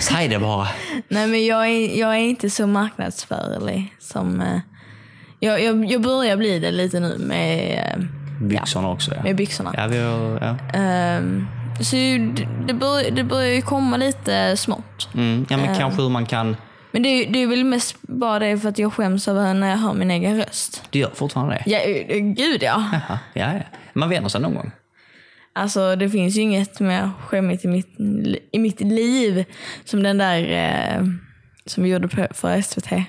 [0.00, 0.68] Säg det bara.
[1.08, 4.40] Nej, men jag är, jag är inte så marknadsförlig som...
[4.40, 4.60] eh,
[5.40, 8.04] jag, jag, jag börjar bli det lite nu med, eh,
[8.40, 9.22] Byxorna också ja.
[9.22, 9.74] med byxorna.
[9.76, 10.78] Ja, vi har, ja.
[10.78, 11.46] Ehm,
[11.80, 15.08] så det, det, börjar, det börjar ju komma lite smått.
[15.14, 15.76] Mm, ja men Ehm.
[15.76, 16.56] kanske hur man kan...
[16.92, 19.76] Men det, det är väl mest bara det för att jag skäms över när jag
[19.76, 20.82] hör min egen röst.
[20.90, 21.70] Du gör fortfarande det?
[21.70, 22.84] Ja, eh, gud ja.
[22.92, 23.60] Jaha, ja, ja.
[23.92, 24.70] Man vänjer sig någon gång.
[25.56, 28.00] Alltså det finns ju inget mer skämmigt i mitt,
[28.52, 29.44] i mitt liv
[29.84, 31.04] som den där eh,
[31.66, 32.92] som vi gjorde på, för SVT.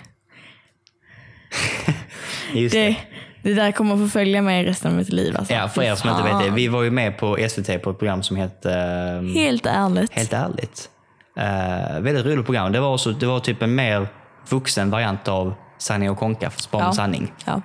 [2.54, 2.88] Just det.
[2.88, 2.98] Det,
[3.42, 5.36] det där kommer att förfölja mig resten av mitt liv.
[5.38, 5.54] Alltså.
[5.54, 6.50] Ja, för er som inte vet det.
[6.50, 10.14] Vi var ju med på SVT på ett program som hette ehm, Helt ärligt.
[10.14, 10.90] Helt ärligt.
[11.38, 12.72] Uh, väldigt roligt program.
[12.72, 14.08] Det var, också, det var typ en mer
[14.50, 16.94] vuxen variant av Sanning och Konka, bara med Ja.
[16.94, 17.34] sanning.
[17.46, 17.62] Ja.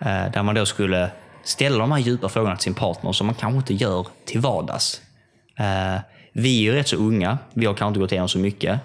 [0.00, 1.10] Eh, där man då skulle
[1.44, 5.00] ställa de här djupa frågorna till sin partner som man kanske inte gör till vardags.
[5.58, 6.00] Eh,
[6.32, 7.38] vi är ju rätt så unga.
[7.54, 8.80] Vi har kanske inte gått igenom så mycket.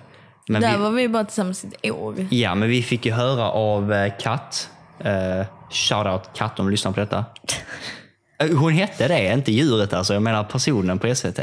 [0.47, 2.27] Men Där vi, var vi bara tillsammans i ett år.
[2.31, 4.69] Ja, men vi fick ju höra av eh, Kat.
[5.05, 7.25] Uh, Shoutout Kat om du lyssnar på detta.
[8.39, 10.13] Eh, Hon hette det, inte djuret alltså.
[10.13, 11.39] Jag menar personen på SVT.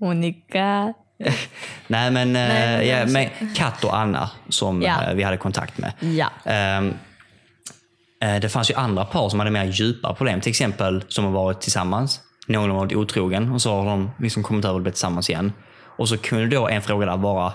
[0.00, 0.94] Monica.
[1.86, 3.06] Nej, men, eh, Nej, men ja,
[3.38, 5.02] men Kat och Anna som Ja.
[5.04, 5.92] eh, vi hade kontakt med.
[6.00, 6.26] Ja.
[6.52, 6.90] Eh,
[8.20, 10.40] det fanns ju andra par som hade mer djupa problem.
[10.40, 12.20] Till exempel som har varit tillsammans.
[12.46, 15.52] Någon har varit otrogen och så har de liksom kommit över och blivit tillsammans igen.
[15.98, 17.52] Och så kunde då en fråga där vara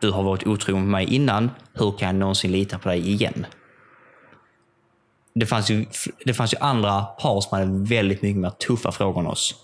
[0.00, 1.50] Du har varit otrogen med mig innan.
[1.74, 3.46] Hur kan jag någonsin lita på dig igen?
[5.34, 5.86] Det fanns ju,
[6.24, 9.54] det fanns ju andra par som hade väldigt mycket mer tuffa frågor än oss.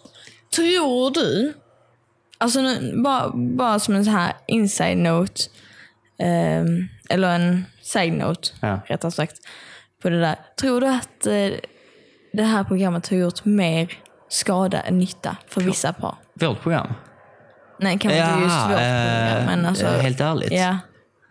[0.56, 1.52] Tror du,
[2.38, 5.42] alltså nu, bara, bara som en så här inside note,
[6.18, 8.80] ehm, eller en side note Ja.
[8.86, 9.36] rättare sagt,
[10.02, 10.36] på det där.
[10.60, 11.58] Tror du att eh,
[12.32, 13.92] det här programmet har gjort mer
[14.28, 16.14] skada än nytta för vissa par?
[16.34, 16.92] Vårt program.
[17.80, 19.86] Nej, kanske inte just Ja, vårt eh, program, men alltså...
[19.86, 20.52] eh, helt ärligt.
[20.52, 20.78] Ja,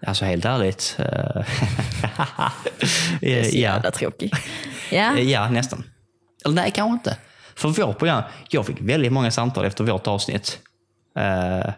[0.08, 0.96] Alltså helt ärligt.
[1.00, 1.06] eh,
[3.22, 3.62] det är så ja.
[3.62, 4.34] jävla tråkigt.
[4.92, 5.84] Ja, ja, nästan.
[6.46, 7.18] Eller nej, kanske inte.
[7.56, 10.60] För vårt program, jag fick väldigt många samtal efter vårt avsnitt.
[11.18, 11.74] Eh,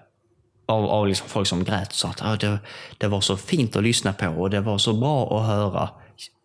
[0.67, 2.59] av av liksom folk som grät och sa att "Ah, det,
[2.97, 5.89] det var så fint att lyssna på och det var så bra att höra.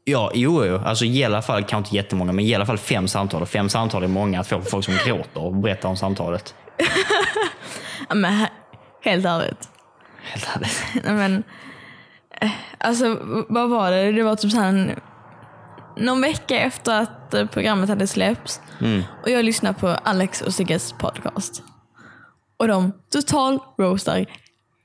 [0.04, 0.76] Ja, jo, jo.
[0.84, 3.42] Alltså i alla fall, kanske inte jättemånga, men i alla fall fem samtal.
[3.42, 6.54] Och fem samtal är många att få folk som gråter och berättar om samtalet.
[8.08, 8.48] Ja, men he-
[9.02, 9.68] helt ärligt.
[10.22, 10.84] Helt ärligt.
[11.04, 11.42] Men,
[12.40, 14.12] eh, alltså vad var det?
[14.12, 14.98] Det var typ så här
[15.96, 18.60] någon vecka efter att eh, programmet hade släppts.
[19.22, 21.62] Och jag lyssnade på Alex och Sigges podcast.
[22.56, 24.26] Och de total roastar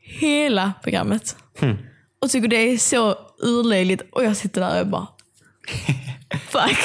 [0.01, 1.35] hela programmet.
[2.21, 4.03] Och tycker det är så urlöjligt.
[4.11, 5.07] Och jag sitter där och bara
[6.49, 6.77] Fuck.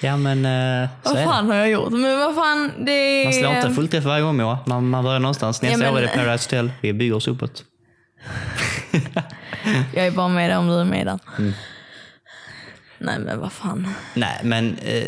[0.00, 1.26] Ja, men eh, så Vad är det.
[1.32, 1.92] fan har jag gjort?
[1.92, 3.24] Men vad fan, det är...
[3.24, 4.58] Man slår inte fullträff varje gång Moa.
[4.66, 5.62] Man, man börjar någonstans.
[5.62, 6.72] Nästa Ja, men- år är det Paradise Hotel.
[6.80, 7.64] Vi bygger oss uppåt.
[9.94, 11.18] Jag är bara med där om du är med där.
[11.38, 11.52] Mm.
[12.98, 13.88] Nej men vad fan.
[14.14, 15.04] Nej, men eh,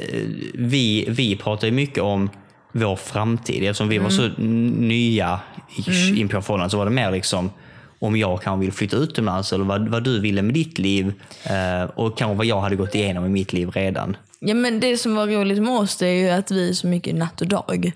[0.54, 2.30] vi, vi pratar ju mycket om
[2.72, 3.62] vår framtid.
[3.62, 5.40] Eftersom vi var så nya
[5.88, 7.50] i, in på förhållandet så var det mer liksom
[8.04, 11.12] om jag kanske vill flytta utomlands eller vad, vad du ville med ditt liv
[11.44, 14.16] eh, och kanske vad jag hade gått igenom i mitt liv redan.
[14.38, 16.86] Ja, men det som var roligt med oss det är ju att vi är så
[16.86, 17.92] mycket natt och dag.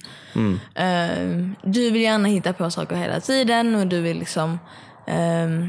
[0.74, 4.58] Eh, du vill gärna hitta på saker hela tiden och du vill liksom
[5.06, 5.68] eh,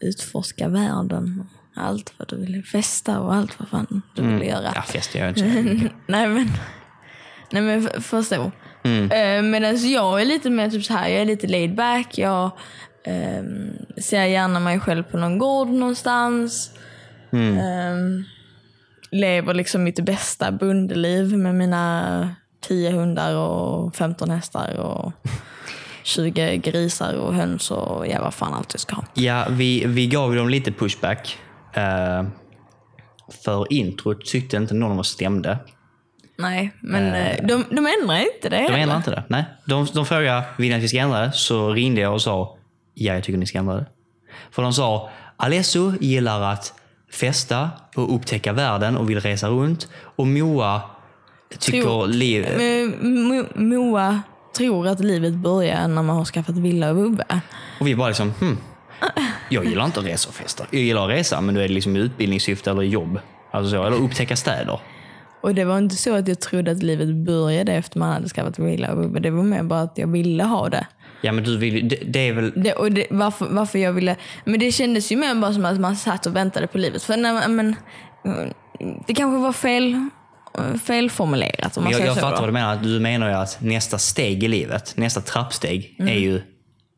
[0.00, 1.48] utforska världen.
[1.76, 2.64] Allt vad du vill.
[2.64, 4.72] Festa och allt vad fan du vill göra.
[4.74, 5.46] Ja, fest jag inte så.
[6.06, 6.50] nej men,
[7.50, 8.52] nej, men förstå.
[8.84, 12.18] Eh, Medan jag är lite mer typ så här, jag är lite laid back.
[12.18, 12.50] Jag
[13.06, 16.70] ehm, ser gärna mig själv på någon gård någonstans.
[17.32, 18.24] Ehm,
[19.10, 25.12] lever liksom mitt bästa bondeliv med mina 10 hundar och 15 hästar och
[26.02, 29.04] 20 grisar och höns och ja, vad fan allt jag ska ha.
[29.14, 31.38] Ja, vi, vi gav dem lite pushback.
[31.72, 32.24] Eh,
[33.44, 35.58] för introt tyckte inte någon av oss stämde.
[36.38, 38.56] Nej, men eh, de, de ändrar inte det.
[38.56, 38.78] De heller.
[38.78, 39.24] ändrar inte det.
[39.28, 39.44] Nej.
[39.64, 41.32] De, de frågade, vill ni att vi ska ändra det?
[41.32, 42.55] Så ringde jag och sa,
[42.96, 43.86] ja jag tycker ni ska ändra det.
[44.50, 46.72] För de sa, Alesso gillar att
[47.12, 49.88] festa och upptäcka världen och vill resa runt.
[50.16, 50.82] Och Moa
[51.58, 52.46] tycker Tror- liv...
[53.54, 54.22] Moa
[54.56, 57.24] tror att livet börjar när man har skaffat villa och vovve.
[57.80, 58.58] Och vi bara liksom, hmm.
[59.50, 60.66] Jag gillar inte att resa och festa.
[60.70, 63.18] Jag gillar att resa, men då är det liksom i utbildningssyfte eller jobb.
[63.50, 64.80] Alltså så, eller upptäcka städer.
[65.40, 68.58] Och det var inte så att jag trodde att livet började efter man hade skaffat
[68.58, 69.20] villa och vovve.
[69.20, 70.86] Det var mer bara att jag ville ha det.
[71.20, 72.52] Ja, men du vill ju- det, det är väl...
[72.56, 74.16] det, och det varför, varför jag ville...
[74.44, 77.02] Men det kändes ju mer bara som att man satt och väntade på livet.
[77.02, 77.76] För när, men,
[78.24, 78.52] mm,
[79.06, 80.08] det kanske var fel,
[80.84, 82.20] felformulerat om man Jag, säger jag så.
[82.20, 82.40] fattar då.
[82.40, 82.76] vad du menar.
[82.76, 86.40] Du menar ju att nästa steg i livet, nästa trappsteg, är ju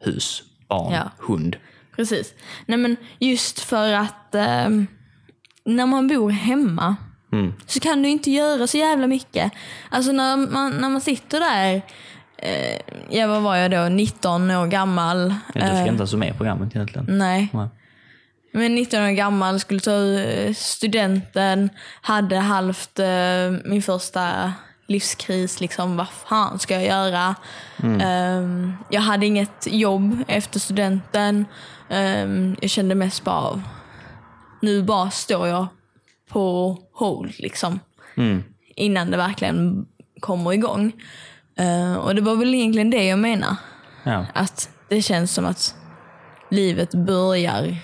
[0.05, 1.01] hus, barn, Mm.
[1.05, 1.25] Ja.
[1.27, 1.57] hund.
[1.97, 2.35] Precis.
[2.67, 4.69] Nej men just för att eh,
[5.65, 6.97] när man bor hemma
[7.67, 9.53] så kan du inte göra så jävla mycket.
[9.91, 11.83] Alltså när man, när man sitter där,
[12.39, 12.79] eh,
[13.11, 15.35] ja vad var jag då, 19 år gammal.
[15.55, 17.07] Du eh, ska inte ens med i programmet egentligen.
[17.19, 17.49] Nej.
[17.53, 17.69] Nej.
[18.53, 21.71] Men 19 år gammal, skulle ta eh, studenten,
[22.01, 24.53] hade halvt eh, min första
[24.87, 25.61] livskris.
[25.61, 27.35] Liksom, vad fan ska jag göra?
[28.01, 31.45] Ehm, jag hade inget jobb efter studenten.
[31.89, 33.63] Ehm, jag kände mest bara av,
[34.63, 35.67] nu bara står jag
[36.29, 37.81] på hold liksom.
[38.77, 39.87] Innan det verkligen
[40.21, 40.93] kommer igång.
[41.59, 43.57] Eh, och det var väl egentligen det jag menar.
[44.05, 44.27] Ja.
[44.35, 45.75] Att det känns som att
[46.51, 47.77] livet börjar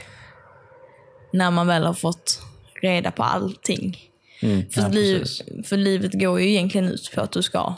[1.32, 2.40] när man väl har fått
[2.82, 3.98] reda på allting.
[4.42, 4.70] Mm.
[4.70, 5.24] För, ja, liv,
[5.64, 7.74] för livet går ju egentligen ut på att du ska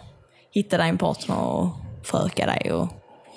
[0.53, 1.69] hitta dig en partner och
[2.03, 2.89] föröka dig och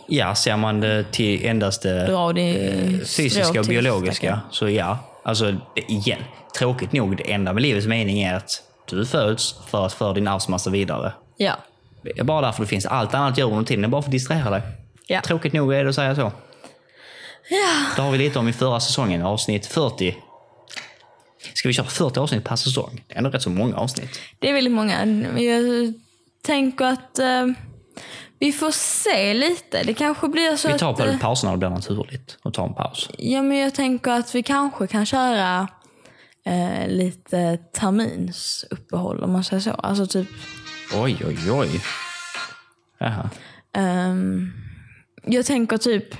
[0.07, 4.97] ja, ser man det till endast det dra din fysiska och biologiska, så ja.
[5.23, 6.19] Alltså, det, igen,
[6.59, 10.27] tråkigt nog, det enda med livets mening är att du föds för att föra din
[10.27, 11.13] arvsmassa vidare.
[11.37, 11.53] Ja.
[12.03, 12.85] Det är bara därför det finns.
[12.85, 14.61] Allt annat gör under tiden är bara för att distrahera dig.
[15.07, 15.21] Ja.
[15.21, 16.31] Tråkigt nog är det att säga så.
[17.95, 20.17] Det har vi lite om i förra säsongen, avsnitt 40.
[21.53, 23.03] Ska vi köra 40 avsnitt per säsong?
[23.07, 24.19] Det är ändå rätt så många avsnitt.
[24.39, 25.05] Det är väldigt många.
[25.41, 25.93] Jag
[26.41, 27.47] tänker att eh,
[28.39, 29.83] vi får se lite.
[29.83, 30.97] Det kanske blir så Vi tar att...
[30.97, 33.09] på eh, paus när det blir naturligt och tar en paus.
[33.17, 35.67] Ja, men jag tänker att vi kanske kan köra
[36.45, 39.71] eh, lite terminsuppehåll om man säger så.
[39.71, 40.27] Alltså typ
[40.93, 41.81] Oj, oj, oj.
[42.97, 43.29] Jaha.
[43.73, 44.51] Ehm,
[45.23, 46.15] jag tänker typ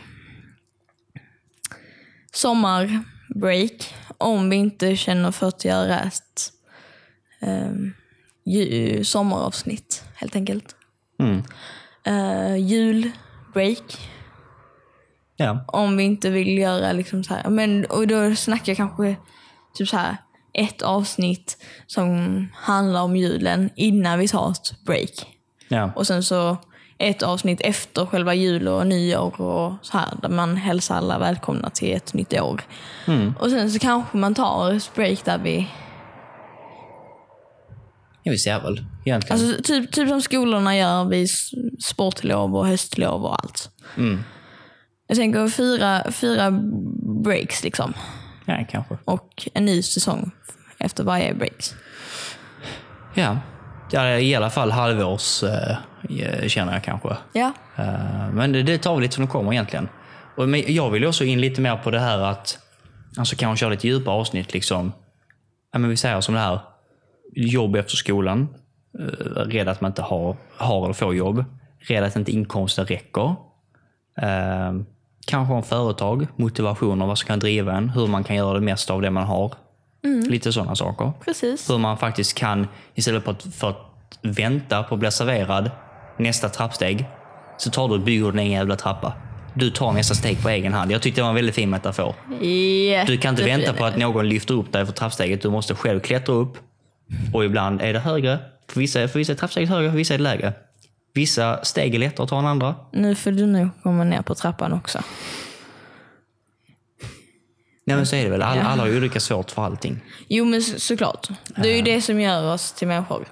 [2.31, 6.51] sommarbreak om vi inte känner för att göra ett
[7.41, 7.93] um,
[9.03, 10.75] sommaravsnitt helt enkelt.
[11.19, 11.43] Mm.
[12.07, 13.97] Uh, julbreak
[15.35, 15.65] Ja.
[15.67, 17.49] om vi inte vill göra liksom så här.
[17.49, 19.15] Men, och då snackar jag kanske
[19.73, 20.17] typ så här
[20.53, 21.57] ett avsnitt
[21.87, 25.25] som handlar om julen innan vi tar ett break.
[25.67, 25.91] ja.
[25.95, 26.57] Och sen så
[26.97, 31.69] ett avsnitt efter själva jul och nyår och så här där man hälsar alla välkomna
[31.69, 32.61] till ett nytt år.
[33.39, 35.67] Och sen så kanske man tar ett break där vi,
[38.23, 39.41] Ja, vi ser väl egentligen.
[39.41, 41.29] alltså typ, typ som skolorna gör vid
[41.83, 43.69] sportlov och höstlov och allt.
[45.07, 46.51] Jag tänker fyra, fyra
[47.23, 47.93] breaks liksom.
[48.49, 48.97] Ja, kanske.
[49.05, 50.31] Och en ny säsong
[50.77, 51.75] efter varje breaks.
[53.13, 53.37] Ja.
[53.91, 57.17] ja, i alla fall halvårs eh, känner jag kanske.
[57.33, 57.53] Ja.
[57.75, 59.89] Eh, Men det, det tar vi lite som det kommer egentligen.
[60.37, 62.59] Och, men jag vill också in lite mer på det här att
[63.17, 64.53] alltså kanske köra lite djupa avsnitt.
[64.53, 64.91] Liksom.
[65.71, 66.59] Ja, men vi säger som det här.
[67.35, 68.47] Jobb efter skolan.
[68.99, 71.45] Uh, rädd att man inte har, har eller får jobb.
[71.79, 73.35] Rädd att inte inkomsten räcker.
[74.21, 74.73] Eh,
[75.29, 77.89] kanske om företag, motivation och vad som kan driva en.
[77.89, 79.53] Hur man kan göra det mesta av det man har.
[80.27, 81.11] Lite sådana saker.
[81.25, 81.69] Precis.
[81.69, 83.77] Hur man faktiskt kan, istället för att, för att
[84.21, 85.71] vänta på att bli serverad
[86.17, 87.05] nästa trappsteg,
[87.57, 89.13] så tar du och bygger din egen jävla trappa.
[89.53, 90.91] Du tar nästa steg på egen hand.
[90.91, 92.15] Jag tyckte det var en väldigt fin metafor.
[93.07, 95.41] Du kan inte vänta på att någon lyfter upp dig för trappsteget.
[95.41, 96.57] Du måste själv klättra upp.
[97.33, 98.39] Och ibland är det högre.
[98.67, 100.53] För vissa, för vissa är trappsteget högre, för vissa är det lägre.
[101.13, 102.75] Vissa steg är lättare att ta än andra.
[102.93, 104.99] Nu får du nog komma ner på trappan också.
[107.85, 108.41] Nej men så är det väl.
[108.41, 109.99] Alla, alla har ju olika svårt för allting.
[110.27, 111.27] Jo men så, såklart.
[111.55, 113.27] Det är ju det som gör oss till människor.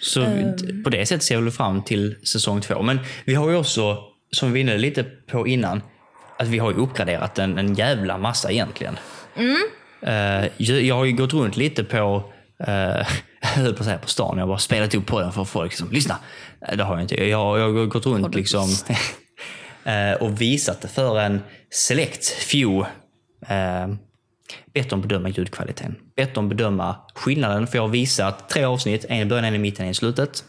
[0.00, 2.82] Så vi- på det sättet ser vi fram till säsong två.
[2.82, 3.98] Men vi har ju också,
[4.32, 5.82] som vi var inne lite på innan,
[6.38, 8.98] att vi har ju uppgraderat en, en jävla massa egentligen.
[10.02, 12.32] Eh, jag, jag har ju gått runt lite på,
[12.68, 13.06] uh,
[13.40, 15.90] höll på att säga på stan, jag bara spelat upp på den för folk som
[15.90, 16.16] lyssna.
[16.68, 17.28] Eh, Det har jag inte.
[17.28, 18.68] Jag, jag har gått runt liksom
[19.84, 22.86] eh, och visat det för en select few.
[23.50, 23.94] Uh,
[24.74, 25.96] bett dem bedöma ljudkvaliteten.
[26.16, 29.58] Bett dem bedöma skillnaden, för jag har visat tre avsnitt, en i början, en i
[29.58, 30.44] mitten, en i slutet.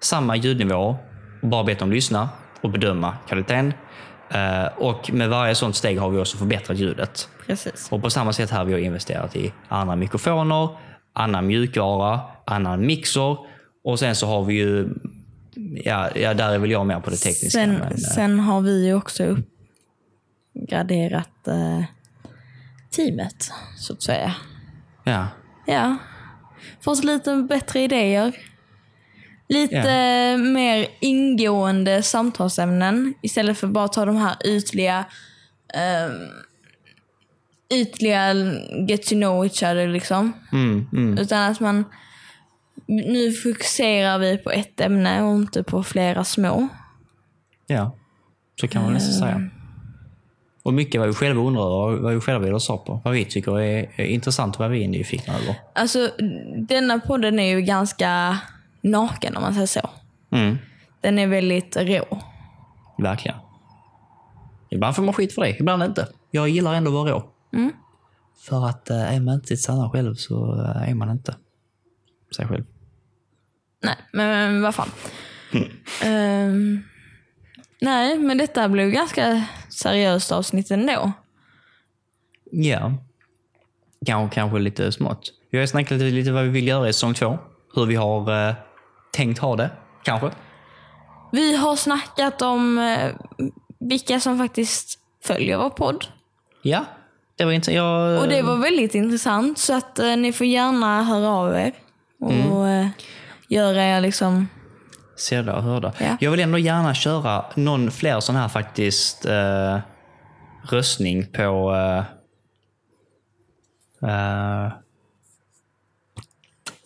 [0.00, 0.96] Samma ljudnivå,
[1.42, 2.28] bara bett dem lyssna
[2.60, 3.74] och bedöma kvaliteten.
[4.30, 7.28] Eh, och med varje sånt steg har vi också förbättrat ljudet.
[7.46, 7.88] Precis.
[7.92, 10.68] Och på samma sätt här har vi investerat i andra mikrofoner,
[11.12, 13.36] annan mjukvara, annan mixer
[13.84, 14.94] och sen så har vi ju,
[15.84, 17.50] ja, ja där är väl jag mer på det tekniska.
[17.50, 19.36] Sen, men, eh, sen har vi ju också
[20.54, 21.84] uppgraderat eh,
[22.90, 24.34] teamet, så att säga.
[25.04, 25.28] ja.
[25.66, 25.96] Ja.
[26.80, 28.36] Få oss lite bättre idéer.
[29.48, 35.04] Lite mer ingående samtalsämnen istället för bara ta de här ytliga
[35.74, 36.12] ehm,
[37.74, 38.34] ytliga
[38.88, 40.32] get to know each other liksom.
[40.52, 41.84] Mm, mm, Utan att man
[42.86, 46.68] nu fokuserar vi på ett ämne och inte på flera små.
[47.66, 47.96] ja,
[48.60, 49.50] så kan man nästan säga.
[50.62, 53.00] Och mycket vad vi själva undrar och vad vi själva vill ha svar på.
[53.04, 55.54] Vad vi tycker är, är intressant och vad vi är nyfikna över.
[55.74, 56.10] Alltså,
[56.68, 58.38] denna podden är ju ganska
[58.80, 59.90] naken om man säger så.
[60.32, 60.58] Mm,
[61.00, 62.18] Den är väldigt rå.
[62.98, 63.36] verkligen.
[64.70, 66.08] Ibland får man skit för det, ibland inte.
[66.30, 67.30] Jag gillar ändå att vara rå.
[67.52, 67.72] Mm.
[68.38, 71.36] För att eh, är man inte sitt sanna själv så eh, är man inte
[72.36, 72.64] sig själv.
[73.82, 74.90] Nej, men vad fan.
[76.02, 76.82] Ehm,
[77.80, 81.12] nej, men detta blev ganska seriöst avsnitt ändå.
[82.50, 82.94] Ja.
[84.06, 85.32] Kanske, kanske lite smått.
[85.50, 87.38] Vi har snackat lite, lite vad vi vill göra i säsong två.
[87.74, 88.54] Hur vi har eh,
[89.12, 89.70] tänkt ha det,
[90.02, 90.30] kanske.
[91.32, 93.14] Vi har snackat om eh,
[93.78, 96.04] vilka som faktiskt följer vår podd.
[96.62, 96.84] Ja,
[97.40, 97.72] det var inte...
[97.72, 101.72] Jag, Och det var väldigt intressant, så att eh, ni får gärna höra av er.
[102.20, 102.86] Och eh,
[103.48, 104.48] göra er liksom...
[105.16, 105.92] Sedda och hörda.
[105.98, 106.16] Ja.
[106.20, 109.78] Jag vill ändå gärna köra någon fler sån här faktiskt eh,
[110.70, 112.04] röstning på eh,
[114.10, 114.72] eh,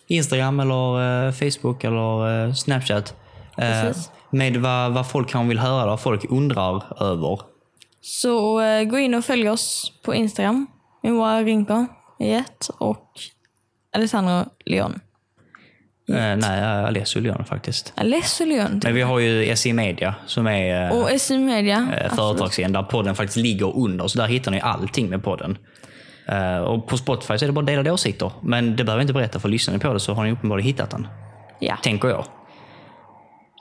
[0.06, 3.14] Instagram eller eh, Facebook eller Snapchat.
[4.30, 7.53] Med vad, vad folk kan vill höra, vad folk undrar över.
[8.06, 10.66] Så eh, gå in och följ oss på Instagram.
[11.02, 11.86] Moa Rinko
[12.20, 13.10] i ett och
[13.96, 15.00] Alessandro Leon.
[16.08, 17.92] Eh, nej, Alessio Leon faktiskt.
[17.96, 18.80] Alessio Leon.
[18.84, 21.88] Men vi har ju SE Media som är eh, Och SU Media.
[22.00, 24.08] eh, företagsscen där podden faktiskt ligger under.
[24.08, 25.58] Så där hittar ni allting med podden.
[26.28, 28.32] Eh, och på Spotify så är det bara delade åsikter.
[28.42, 30.66] Men det behöver jag inte berätta för lyssnar ni på det så har ni uppenbarligen
[30.66, 31.08] hittat den.
[31.60, 31.76] Ja.
[31.82, 32.24] Tänker jag.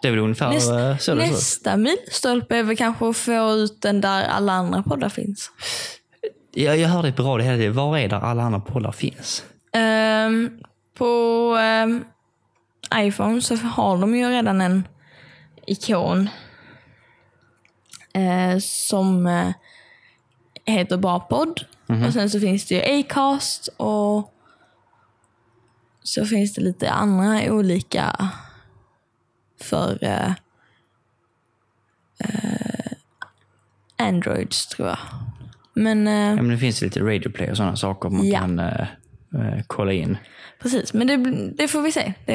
[0.04, 3.52] Det är väl ungefär Näst, eh, så det nästa milstolpe är väl kanske att få
[3.52, 5.52] ut den där alla andra poddar finns.
[6.52, 7.74] Jag, jag hör dig på radio hela tiden.
[7.74, 9.44] Var är där alla andra poddar finns?
[9.74, 10.60] Ehm,
[10.98, 12.04] på ehm,
[12.96, 14.88] iPhone så har de ju redan en
[15.68, 16.30] ikon
[18.14, 19.50] eh, som eh,
[20.66, 21.66] heter Bra podd.
[22.08, 24.34] Och sen så finns det ju Acast och
[26.04, 28.30] så finns det lite andra olika
[29.64, 30.32] för eh,
[32.20, 32.92] eh,
[33.98, 34.98] Androids tror jag.
[35.74, 38.40] Men eh, Ja, men det finns lite radioplay och sådana saker man Ja.
[38.40, 38.82] kan eh,
[39.36, 40.18] eh, kolla in.
[40.62, 41.18] Precis, men det,
[41.58, 42.14] det får vi se.
[42.26, 42.34] Det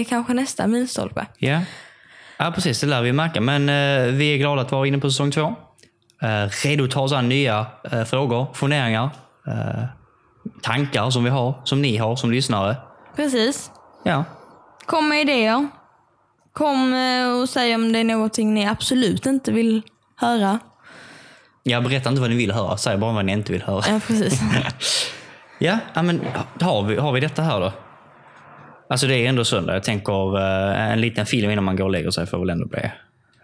[0.00, 1.26] är kanske nästa milstolpe.
[1.38, 1.60] Ja.
[2.38, 2.80] ja, precis.
[2.80, 3.40] Det lär vi märka.
[3.40, 5.54] Men eh, vi är glada att vara inne på säsong två.
[6.64, 7.66] Redo att ta oss an nya
[8.06, 9.10] frågor, funderingar,
[10.62, 12.76] tankar som vi har, som ni har som lyssnare.
[13.16, 13.70] Precis.
[14.04, 14.24] Ja,
[14.86, 15.68] Kom med idéer.
[16.56, 19.82] Kom eh, och säg om det är någonting ni absolut inte vill
[20.16, 20.58] höra.
[21.62, 23.84] jag berättar inte vad ni vill höra, säg bara vad ni inte vill höra.
[23.88, 24.40] Ja, precis.
[25.58, 26.20] Ja, ja men
[26.60, 27.72] har vi, har vi detta här då?
[28.90, 29.74] Alltså det är ändå söndag.
[29.74, 32.66] Jag tänker eh, en liten film innan man går och lägger sig får väl ändå
[32.66, 32.80] bli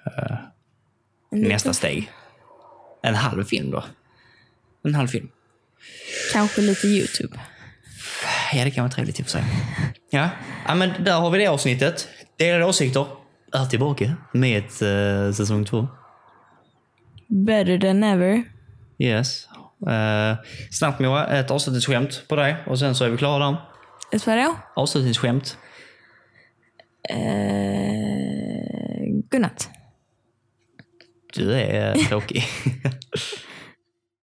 [0.06, 0.36] eh,
[1.30, 2.10] nästa steg.
[3.02, 3.84] En halv film då.
[4.84, 5.28] En halv film.
[6.32, 7.40] Kanske lite YouTube.
[8.52, 9.44] Ja, det kan vara trevligt i och för sig.
[10.10, 10.28] Ja.
[10.66, 12.08] ja, men där har vi det avsnittet.
[12.36, 13.06] Delade åsikter
[13.52, 15.88] är tillbaka med eh, säsong två.
[17.28, 18.44] Better than ever.
[18.98, 19.48] Yes.
[19.86, 20.36] Uh,
[20.70, 23.56] snabbt Moa, ett avslutningsskämt på dig och sen så är vi klara där.
[24.12, 24.54] Vet du vad det är?
[24.76, 25.58] Avslutningsskämt.
[27.08, 27.16] Eh,
[29.30, 29.70] godnatt.
[31.34, 32.44] Du är tråkig.